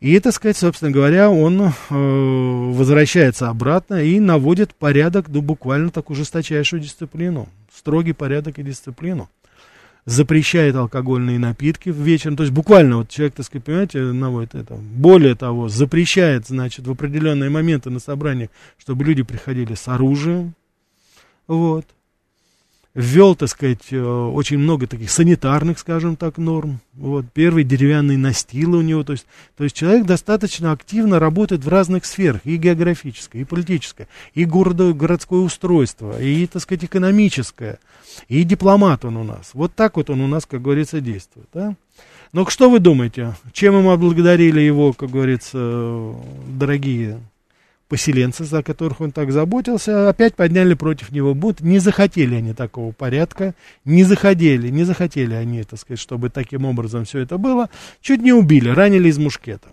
[0.00, 6.16] И, так сказать, собственно говоря, он э, возвращается обратно и наводит порядок, ну, буквально такую
[6.16, 7.50] жесточайшую дисциплину.
[7.70, 9.28] Строгий порядок и дисциплину.
[10.06, 12.38] Запрещает алкогольные напитки вечером.
[12.38, 14.74] То есть буквально вот человек, так сказать, понимаете, наводит это.
[14.74, 20.54] Более того, запрещает, значит, в определенные моменты на собраниях, чтобы люди приходили с оружием.
[21.46, 21.84] Вот.
[22.94, 26.80] Ввел, так сказать, э, очень много таких санитарных, скажем так, норм.
[26.94, 29.04] Вот, первые деревянные настилы у него.
[29.04, 29.26] То есть,
[29.56, 34.92] то есть человек достаточно активно работает в разных сферах, и географическое, и политическое, и города,
[34.92, 37.78] городское устройство, и, так сказать, экономическое,
[38.28, 39.50] и дипломат он у нас.
[39.54, 41.48] Вот так вот он у нас, как говорится, действует.
[41.54, 41.74] Да?
[42.32, 46.14] Но что вы думаете, чем ему отблагодарили его, как говорится,
[46.48, 47.20] дорогие
[47.90, 51.60] поселенцы, за которых он так заботился, опять подняли против него бунт.
[51.60, 57.04] Не захотели они такого порядка, не захотели, не захотели они, так сказать, чтобы таким образом
[57.04, 57.68] все это было.
[58.00, 59.68] Чуть не убили, ранили из мушкета.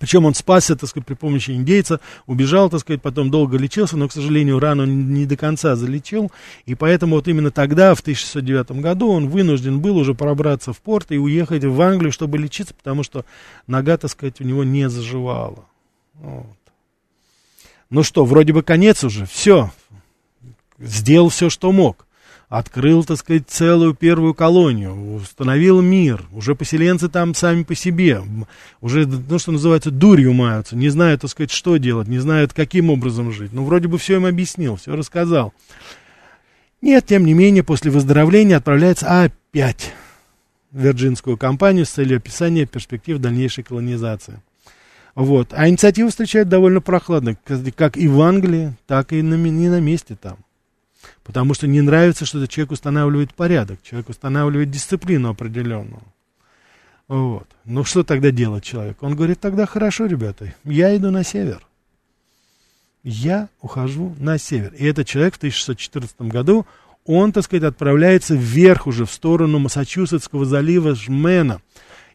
[0.00, 4.08] Причем он спасся, так сказать, при помощи индейца, убежал, так сказать, потом долго лечился, но,
[4.08, 6.32] к сожалению, рану не до конца залечил,
[6.64, 11.12] и поэтому вот именно тогда, в 1609 году, он вынужден был уже пробраться в порт
[11.12, 13.24] и уехать в Англию, чтобы лечиться, потому что
[13.66, 15.64] нога, так сказать, у него не заживала.
[16.14, 16.63] Вот.
[17.94, 19.70] Ну что, вроде бы конец уже, все.
[20.80, 22.08] Сделал все, что мог.
[22.48, 26.24] Открыл, так сказать, целую первую колонию, установил мир.
[26.32, 28.20] Уже поселенцы там сами по себе.
[28.80, 30.74] Уже, ну, что называется, дурью маются.
[30.74, 33.52] Не знают, так сказать, что делать, не знают, каким образом жить.
[33.52, 35.54] Ну, вроде бы все им объяснил, все рассказал.
[36.82, 39.92] Нет, тем не менее, после выздоровления отправляется опять
[40.72, 44.42] в Вирджинскую компанию с целью описания перспектив дальнейшей колонизации.
[45.14, 45.52] Вот.
[45.52, 47.36] А инициативу встречают довольно прохладно,
[47.76, 50.38] как и в Англии, так и на, не на месте там.
[51.22, 56.02] Потому что не нравится, что человек устанавливает порядок, человек устанавливает дисциплину определенную.
[57.08, 57.46] Вот.
[57.64, 59.02] Ну что тогда делать человек?
[59.02, 61.66] Он говорит, тогда хорошо, ребята, я иду на север.
[63.02, 64.72] Я ухожу на север.
[64.74, 66.66] И этот человек в 1614 году,
[67.04, 71.60] он, так сказать, отправляется вверх уже в сторону Массачусетского залива Жмена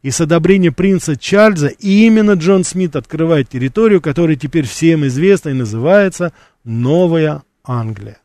[0.01, 5.53] и с одобрения принца Чарльза именно Джон Смит открывает территорию, которая теперь всем известна и
[5.53, 6.33] называется
[6.63, 8.19] Новая Англия.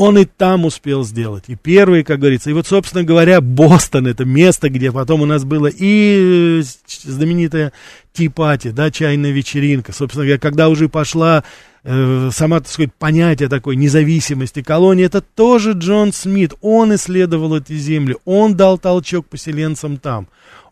[0.00, 1.44] Он и там успел сделать.
[1.48, 2.50] И первый, как говорится.
[2.50, 6.62] И вот, собственно говоря, Бостон, это место, где потом у нас было и
[7.02, 7.72] знаменитая
[8.12, 9.92] Ти-пати, да, чайная вечеринка.
[9.92, 11.42] Собственно говоря, когда уже пошла
[11.82, 16.54] э, сама, так сказать, понятие такой независимости колонии, это тоже Джон Смит.
[16.60, 20.28] Он исследовал эти земли, он дал толчок поселенцам там.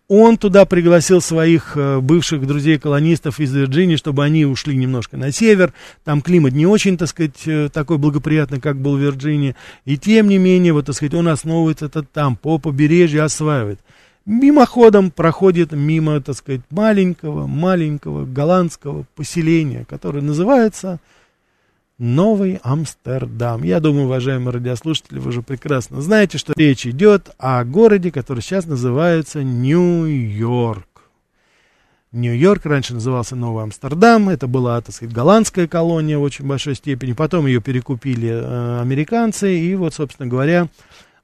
[0.08, 5.72] Он туда пригласил своих э, бывших друзей-колонистов из Вирджинии, чтобы они ушли немножко на север.
[6.04, 9.56] Там климат не очень, так сказать, э, такой благоприятный, как был в Вирджинии.
[9.84, 13.80] И тем не менее, вот, так сказать, он основывается это там, по побережью осваивает.
[14.26, 21.00] Мимоходом проходит мимо, так сказать, маленького, маленького голландского поселения, которое называется
[21.98, 23.62] Новый Амстердам.
[23.62, 28.66] Я думаю, уважаемые радиослушатели, вы уже прекрасно знаете, что речь идет о городе, который сейчас
[28.66, 30.86] называется Нью-Йорк.
[32.12, 37.14] Нью-Йорк раньше назывался Новый Амстердам, это была, так сказать, голландская колония в очень большой степени,
[37.14, 40.68] потом ее перекупили э, американцы, и вот, собственно говоря,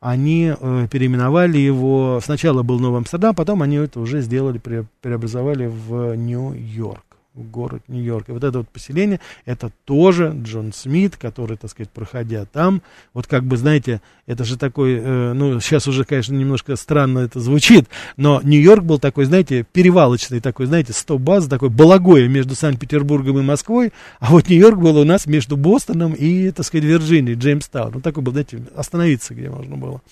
[0.01, 5.67] они э, переименовали его, сначала был Новый Амстердам, потом они это уже сделали, пре, преобразовали
[5.67, 8.29] в Нью-Йорк город Нью-Йорк.
[8.29, 12.83] И вот это вот поселение, это тоже Джон Смит, который, так сказать, проходя там,
[13.15, 17.41] вот как бы, знаете, это же такой, э, ну, сейчас уже, конечно, немножко странно это
[17.41, 23.39] звучит, но Нью-Йорк был такой, знаете, перевалочный такой, знаете, 100 баз, такой балагое между Санкт-Петербургом
[23.39, 27.93] и Москвой, а вот Нью-Йорк был у нас между Бостоном и, так сказать, Вирджинией, Джеймстаун.
[27.95, 30.03] Ну, такой был, знаете, остановиться, где можно было.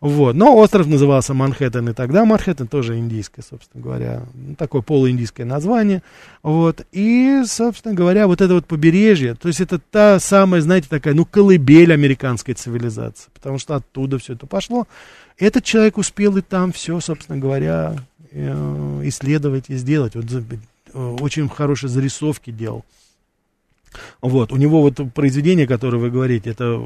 [0.00, 0.34] Вот.
[0.34, 6.02] Но остров назывался Манхэттен, и тогда Манхэттен тоже индийское, собственно говоря, ну, такое полуиндийское название.
[6.42, 6.86] Вот.
[6.92, 11.26] И, собственно говоря, вот это вот побережье, то есть это та самая, знаете, такая, ну,
[11.26, 14.86] колыбель американской цивилизации, потому что оттуда все это пошло.
[15.38, 17.96] Этот человек успел и там все, собственно говоря,
[18.32, 20.14] э, исследовать и сделать.
[20.14, 22.84] Вот э, очень хорошие зарисовки делал.
[24.22, 26.80] Вот, у него вот произведение, которое вы говорите, это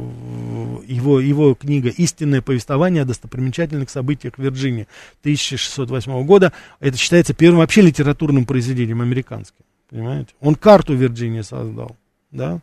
[0.82, 4.88] его, его книга «Истинное повествование о достопримечательных событиях в Вирджинии»
[5.20, 6.52] 1608 года.
[6.80, 10.34] Это считается первым вообще литературным произведением американским, понимаете?
[10.40, 11.96] Он карту Вирджинии создал,
[12.30, 12.60] да?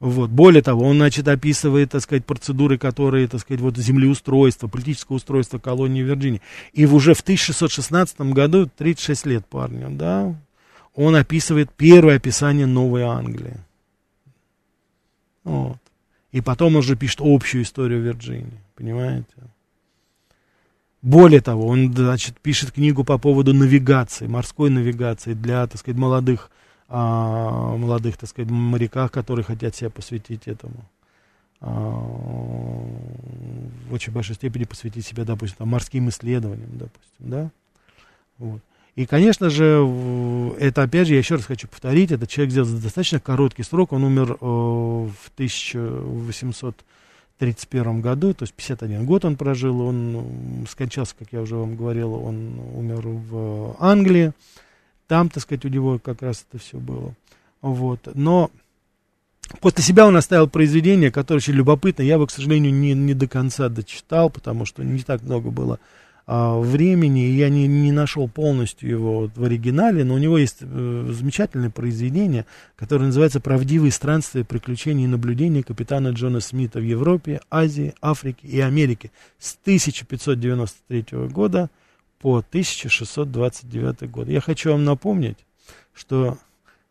[0.00, 0.28] Вот.
[0.28, 5.58] Более того, он, значит, описывает, так сказать, процедуры, которые, так сказать, вот землеустройство, политическое устройство
[5.58, 6.42] колонии Вирджинии.
[6.74, 10.34] И уже в 1616 году, 36 лет парню, да,
[10.94, 13.56] он описывает первое описание Новой Англии.
[15.44, 15.78] Вот.
[16.34, 19.36] И потом он же пишет общую историю Вирджинии, понимаете?
[21.00, 26.50] Более того, он, значит, пишет книгу по поводу навигации, морской навигации для, так сказать, молодых,
[26.88, 30.84] а, молодых, так сказать, моряках, которые хотят себя посвятить этому.
[31.60, 31.70] А,
[33.88, 37.50] в очень большой степени посвятить себя, допустим, там, морским исследованиям, допустим, да?
[38.38, 38.60] Вот.
[38.96, 42.80] И, конечно же, это, опять же, я еще раз хочу повторить, этот человек сделал за
[42.80, 49.80] достаточно короткий срок, он умер э, в 1831 году, то есть 51 год он прожил,
[49.80, 54.30] он скончался, как я уже вам говорил, он умер в Англии,
[55.08, 57.16] там, так сказать, у него как раз это все было.
[57.62, 58.08] Вот.
[58.14, 58.52] Но
[59.60, 62.02] после себя он оставил произведение, которое очень любопытно.
[62.02, 65.80] Я его, к сожалению, не, не до конца дочитал, потому что не так много было
[66.26, 71.08] времени, и я не, не нашел полностью его в оригинале, но у него есть э,
[71.10, 72.46] замечательное произведение,
[72.76, 78.58] которое называется «Правдивые странствия, приключения и наблюдения капитана Джона Смита в Европе, Азии, Африке и
[78.60, 81.68] Америке с 1593 года
[82.20, 84.28] по 1629 год».
[84.28, 85.38] Я хочу вам напомнить,
[85.92, 86.38] что,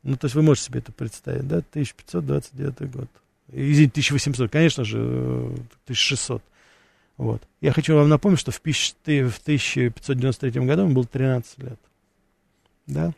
[0.03, 3.09] ну, то есть вы можете себе это представить, да, 1529 год.
[3.51, 5.55] Извините, 1800, конечно же, э,
[5.85, 6.43] 1600.
[7.17, 7.41] Вот.
[7.61, 11.79] Я хочу вам напомнить, что в, пищ- в 1593 году ему было 13 лет.
[12.87, 13.13] Да?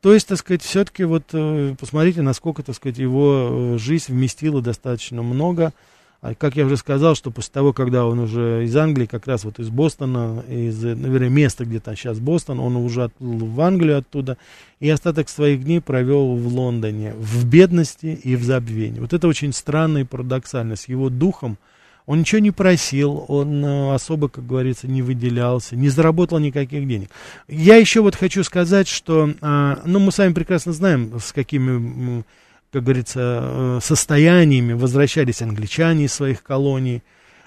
[0.00, 4.60] То есть, так сказать, все-таки вот э, посмотрите, насколько, так сказать, его э, жизнь вместила
[4.60, 5.72] достаточно много.
[6.20, 9.44] А как я уже сказал, что после того, когда он уже из Англии, как раз
[9.44, 13.60] вот из Бостона, из, э, наверное, места, где там сейчас Бостон, он уже отплыл в
[13.60, 14.38] Англию оттуда,
[14.80, 18.98] и остаток своих дней провел в Лондоне, в бедности и в забвении.
[18.98, 20.74] Вот это очень странно и парадоксально.
[20.74, 21.58] С его духом
[22.06, 27.10] он ничего не просил, он э, особо, как говорится, не выделялся, не заработал никаких денег.
[27.48, 32.24] Я еще вот хочу сказать, что, а, ну, мы с вами прекрасно знаем, с какими,
[32.72, 37.02] как говорится, э, состояниями возвращались англичане из своих колоний,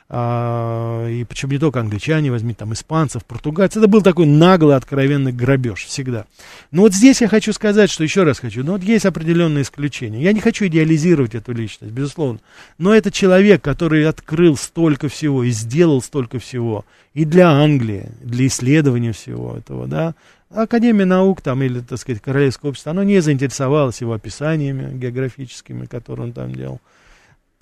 [0.08, 5.32] а, и причем не только англичане, возьми там испанцев, португальцев, это был такой наглый, откровенный
[5.32, 6.26] грабеж всегда.
[6.72, 10.22] Но вот здесь я хочу сказать, что еще раз хочу, ну вот есть определенные исключения.
[10.22, 12.40] Я не хочу идеализировать эту личность, безусловно,
[12.78, 16.86] но это человек, который открыл столько всего и сделал столько всего
[17.16, 20.14] и для Англии, для исследования всего этого, да.
[20.52, 26.28] Академия наук там или, так сказать, Королевское общество, оно не заинтересовалось его описаниями географическими, которые
[26.28, 26.80] он там делал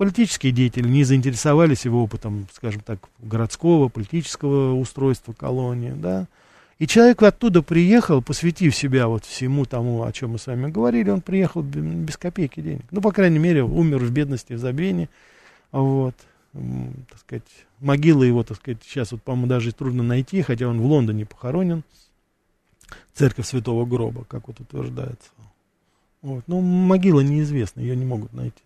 [0.03, 6.27] политические деятели не заинтересовались его опытом, скажем так, городского, политического устройства колонии, да.
[6.79, 11.09] И человек оттуда приехал, посвятив себя вот всему тому, о чем мы с вами говорили,
[11.09, 12.83] он приехал бе- без копейки денег.
[12.91, 15.07] Ну, по крайней мере, умер в бедности, в забвении.
[15.71, 16.15] Вот.
[16.51, 17.43] Так сказать,
[17.79, 21.83] могила его, так сказать, сейчас вот, по-моему, даже трудно найти, хотя он в Лондоне похоронен.
[23.13, 25.29] Церковь Святого Гроба, как вот утверждается.
[26.21, 26.43] Вот.
[26.47, 28.62] Ну, могила неизвестна, ее не могут найти.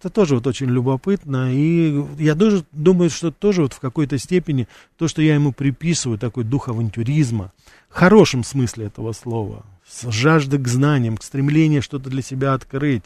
[0.00, 4.66] Это тоже вот очень любопытно, и я тоже думаю, что тоже вот в какой-то степени
[4.96, 7.52] то, что я ему приписываю, такой дух авантюризма,
[7.90, 13.04] в хорошем смысле этого слова, с жажды к знаниям, к стремлению что-то для себя открыть,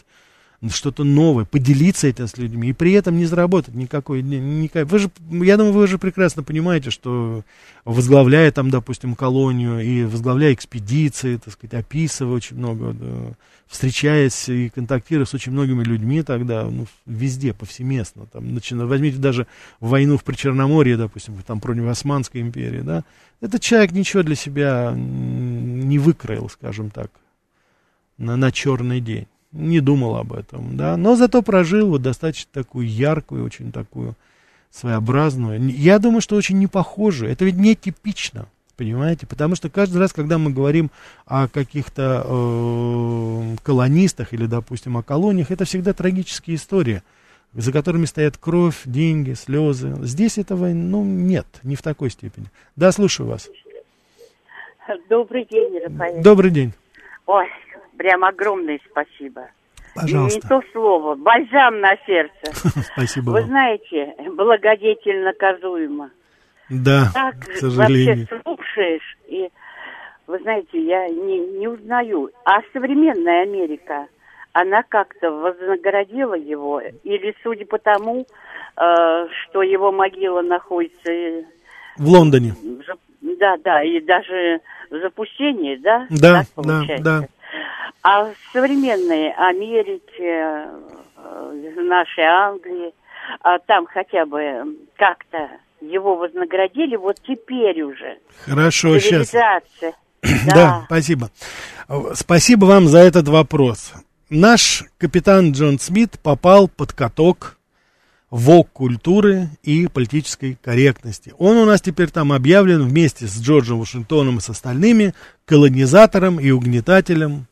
[0.71, 4.85] что-то новое, поделиться этим с людьми, и при этом не заработать никакой, ни- никакой.
[4.85, 7.43] Вы же, я думаю, вы же прекрасно понимаете, что
[7.85, 13.35] возглавляя там, допустим, колонию и возглавляя экспедиции, так сказать, описывая очень много, да,
[13.67, 19.47] встречаясь и контактируя с очень многими людьми тогда, ну, везде, повсеместно, там, начиная, возьмите даже
[19.81, 23.05] войну в Причерноморье, допустим, там, против Османской империи, да,
[23.41, 27.11] этот человек ничего для себя не выкроил, скажем так,
[28.17, 32.89] на, на черный день, не думал об этом, да, но зато прожил вот достаточно такую
[32.89, 34.15] яркую, очень такую
[34.71, 38.47] своеобразную, я думаю, что очень не похожую, это ведь не типично,
[38.77, 39.27] Понимаете?
[39.27, 40.91] Потому что каждый раз, когда мы говорим
[41.27, 47.03] о каких-то э, колонистах или, допустим, о колониях, это всегда трагические истории,
[47.53, 49.95] за которыми стоят кровь, деньги, слезы.
[50.01, 52.47] Здесь этого, ну, нет, не в такой степени.
[52.75, 53.49] Да, слушаю вас.
[55.09, 56.23] Добрый день, Рафаэль.
[56.23, 56.73] Добрый день.
[57.27, 57.47] Ой,
[57.97, 59.49] прям огромное спасибо.
[59.97, 60.49] Не Пожалуйста.
[60.49, 62.53] то слово, бальзам на сердце.
[62.93, 63.47] Спасибо Вы вам.
[63.49, 66.11] знаете, благодетель наказуемо.
[66.69, 68.27] Да, Так к сожалению.
[68.31, 69.49] вообще слушаешь, и
[70.27, 72.31] вы знаете, я не, не узнаю.
[72.45, 74.07] А современная Америка,
[74.53, 76.81] она как-то вознаградила его?
[77.05, 78.27] Или судя по тому,
[78.77, 81.45] э, что его могила находится э,
[81.99, 82.55] В Лондоне.
[83.21, 86.07] да, да, и даже в запустении, да?
[86.11, 87.29] Да, да, да.
[88.03, 90.69] А в современной Америке,
[91.17, 92.93] э, нашей Англии,
[93.41, 95.49] а там хотя бы как-то
[95.81, 98.19] его вознаградили, вот теперь уже.
[98.45, 99.29] Хорошо, сейчас.
[99.29, 99.95] Цивилизация.
[100.55, 101.31] Да, спасибо.
[102.15, 103.93] Спасибо вам за этот вопрос.
[104.31, 107.59] Наш капитан Джон Смит попал под каток
[108.35, 111.33] ВОК культуры и политической корректности.
[111.39, 115.15] Он у нас теперь там объявлен вместе с Джорджем Вашингтоном и с остальными
[115.45, 117.47] колонизатором и угнетателем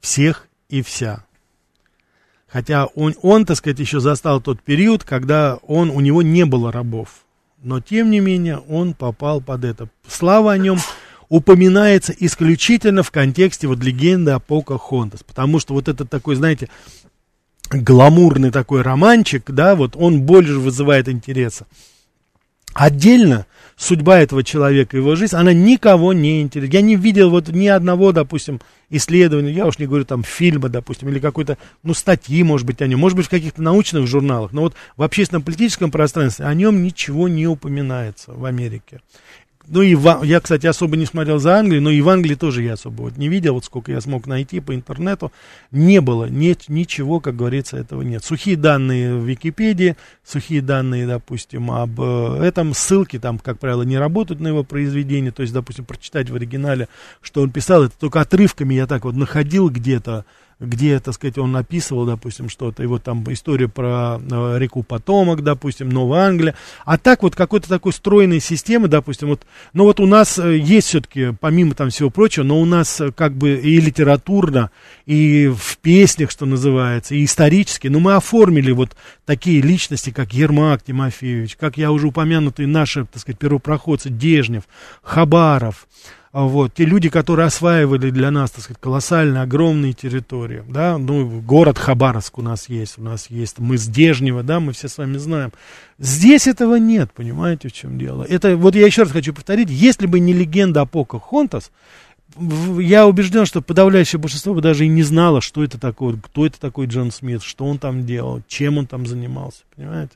[0.00, 1.24] всех и вся.
[2.48, 6.72] Хотя он, он, так сказать, еще застал тот период, когда он, у него не было
[6.72, 7.24] рабов.
[7.62, 9.88] Но, тем не менее, он попал под это.
[10.08, 10.78] Слава о нем
[11.28, 16.68] упоминается исключительно в контексте вот легенды о Покахонтас, потому что вот этот такой, знаете,
[17.70, 21.66] гламурный такой романчик, да, вот он больше вызывает интереса.
[22.74, 23.46] Отдельно
[23.76, 26.74] судьба этого человека, его жизнь, она никого не интересует.
[26.74, 28.60] Я не видел вот ни одного, допустим,
[28.90, 32.86] исследования, я уж не говорю там фильма, допустим, или какой-то, ну, статьи, может быть, о
[32.86, 36.82] нем, может быть, в каких-то научных журналах, но вот в общественном политическом пространстве о нем
[36.82, 39.00] ничего не упоминается в Америке.
[39.68, 42.62] Ну и в, я, кстати, особо не смотрел за Англией, но и в Англии тоже
[42.62, 45.32] я особо вот не видел, вот сколько я смог найти по интернету,
[45.72, 48.24] не было, нет, ничего, как говорится, этого нет.
[48.24, 53.98] Сухие данные в Википедии, сухие данные, допустим, об э, этом, ссылки там, как правило, не
[53.98, 56.88] работают на его произведение, то есть, допустим, прочитать в оригинале,
[57.20, 60.24] что он писал, это только отрывками я так вот находил где-то,
[60.58, 65.90] где, так сказать, он описывал, допустим, что-то, вот там история про э, реку Потомок, допустим,
[65.90, 66.54] Новая Англия,
[66.86, 69.42] а так вот какой-то такой стройной системы, допустим, вот,
[69.74, 73.12] но вот у нас э, есть все-таки, помимо там всего прочего, но у нас э,
[73.12, 74.70] как бы и литературно,
[75.04, 78.96] и в песнях, что называется, и исторически, но мы оформили вот
[79.26, 84.62] такие личности, как Ермак Тимофеевич, как я уже упомянутый наши, так сказать, первопроходцы Дежнев,
[85.02, 85.86] Хабаров,
[86.44, 91.78] вот, те люди, которые осваивали для нас, так сказать, колоссальные, огромные территории, да, ну, город
[91.78, 95.16] Хабаровск у нас есть, у нас есть мы с Дежнева, да, мы все с вами
[95.16, 95.52] знаем.
[95.98, 98.22] Здесь этого нет, понимаете, в чем дело?
[98.22, 101.70] Это, вот я еще раз хочу повторить, если бы не легенда о Покахонтас,
[102.80, 106.60] я убежден, что подавляющее большинство бы даже и не знало, что это такое, кто это
[106.60, 110.12] такой Джон Смит, что он там делал, чем он там занимался, понимаете?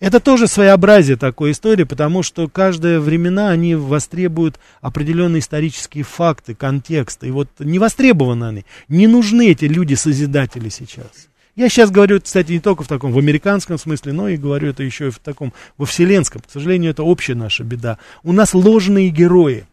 [0.00, 7.28] Это тоже своеобразие такой истории, потому что каждые времена они востребуют определенные исторические факты, контексты.
[7.28, 11.28] И вот не востребованы они, не нужны эти люди-созидатели сейчас.
[11.54, 14.82] Я сейчас говорю, кстати, не только в таком, в американском смысле, но и говорю это
[14.82, 16.40] еще и в таком, во вселенском.
[16.40, 17.98] К сожалению, это общая наша беда.
[18.22, 19.66] У нас ложные герои.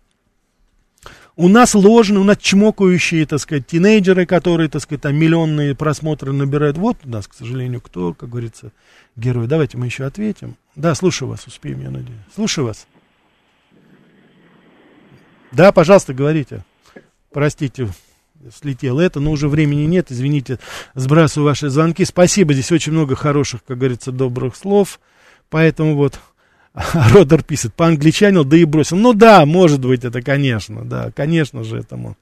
[1.39, 6.33] У нас ложные, у нас чмокающие, так сказать, тинейджеры, которые, так сказать, там миллионные просмотры
[6.33, 6.79] набирают.
[6.79, 8.71] Вот у нас, к сожалению, кто, как говорится,
[9.15, 9.45] герой.
[9.45, 10.55] Давайте мы еще ответим.
[10.75, 12.19] Да, слушаю вас, успеем, я надеюсь.
[12.33, 12.87] Слушаю вас.
[15.51, 16.65] Да, пожалуйста, говорите.
[17.31, 17.87] Простите,
[18.51, 20.57] слетело это, но уже времени нет, извините,
[20.95, 22.03] сбрасываю ваши звонки.
[22.03, 24.99] Спасибо, здесь очень много хороших, как говорится, добрых слов.
[25.51, 26.19] Поэтому вот
[27.13, 28.97] Родер пишет, по-англичанил, да и бросил.
[28.97, 32.15] Ну да, может быть, это, конечно, да, конечно же, этому.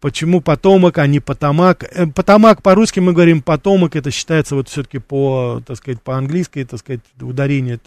[0.00, 1.84] Почему потомок, а не потомак?
[1.84, 6.80] Э, потомак по-русски мы говорим потомок, это считается вот все-таки по, так сказать, по-английски, так
[6.80, 7.78] сказать, ударение.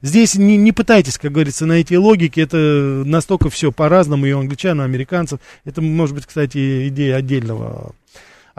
[0.00, 2.56] Здесь не, не пытайтесь, как говорится, найти логики, это
[3.04, 5.40] настолько все по-разному, и у англичан, и у американцев.
[5.64, 7.92] Это, может быть, кстати, идея отдельного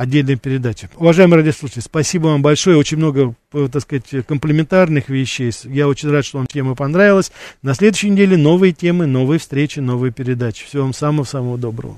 [0.01, 0.89] отдельной передачи.
[0.95, 2.75] Уважаемые радиослушатели, спасибо вам большое.
[2.75, 5.51] Очень много, э, так сказать, комплементарных вещей.
[5.65, 7.31] Я очень рад, что вам тема понравилась.
[7.61, 10.65] На следующей неделе новые темы, новые встречи, новые передачи.
[10.65, 11.97] Всего вам самого-самого доброго.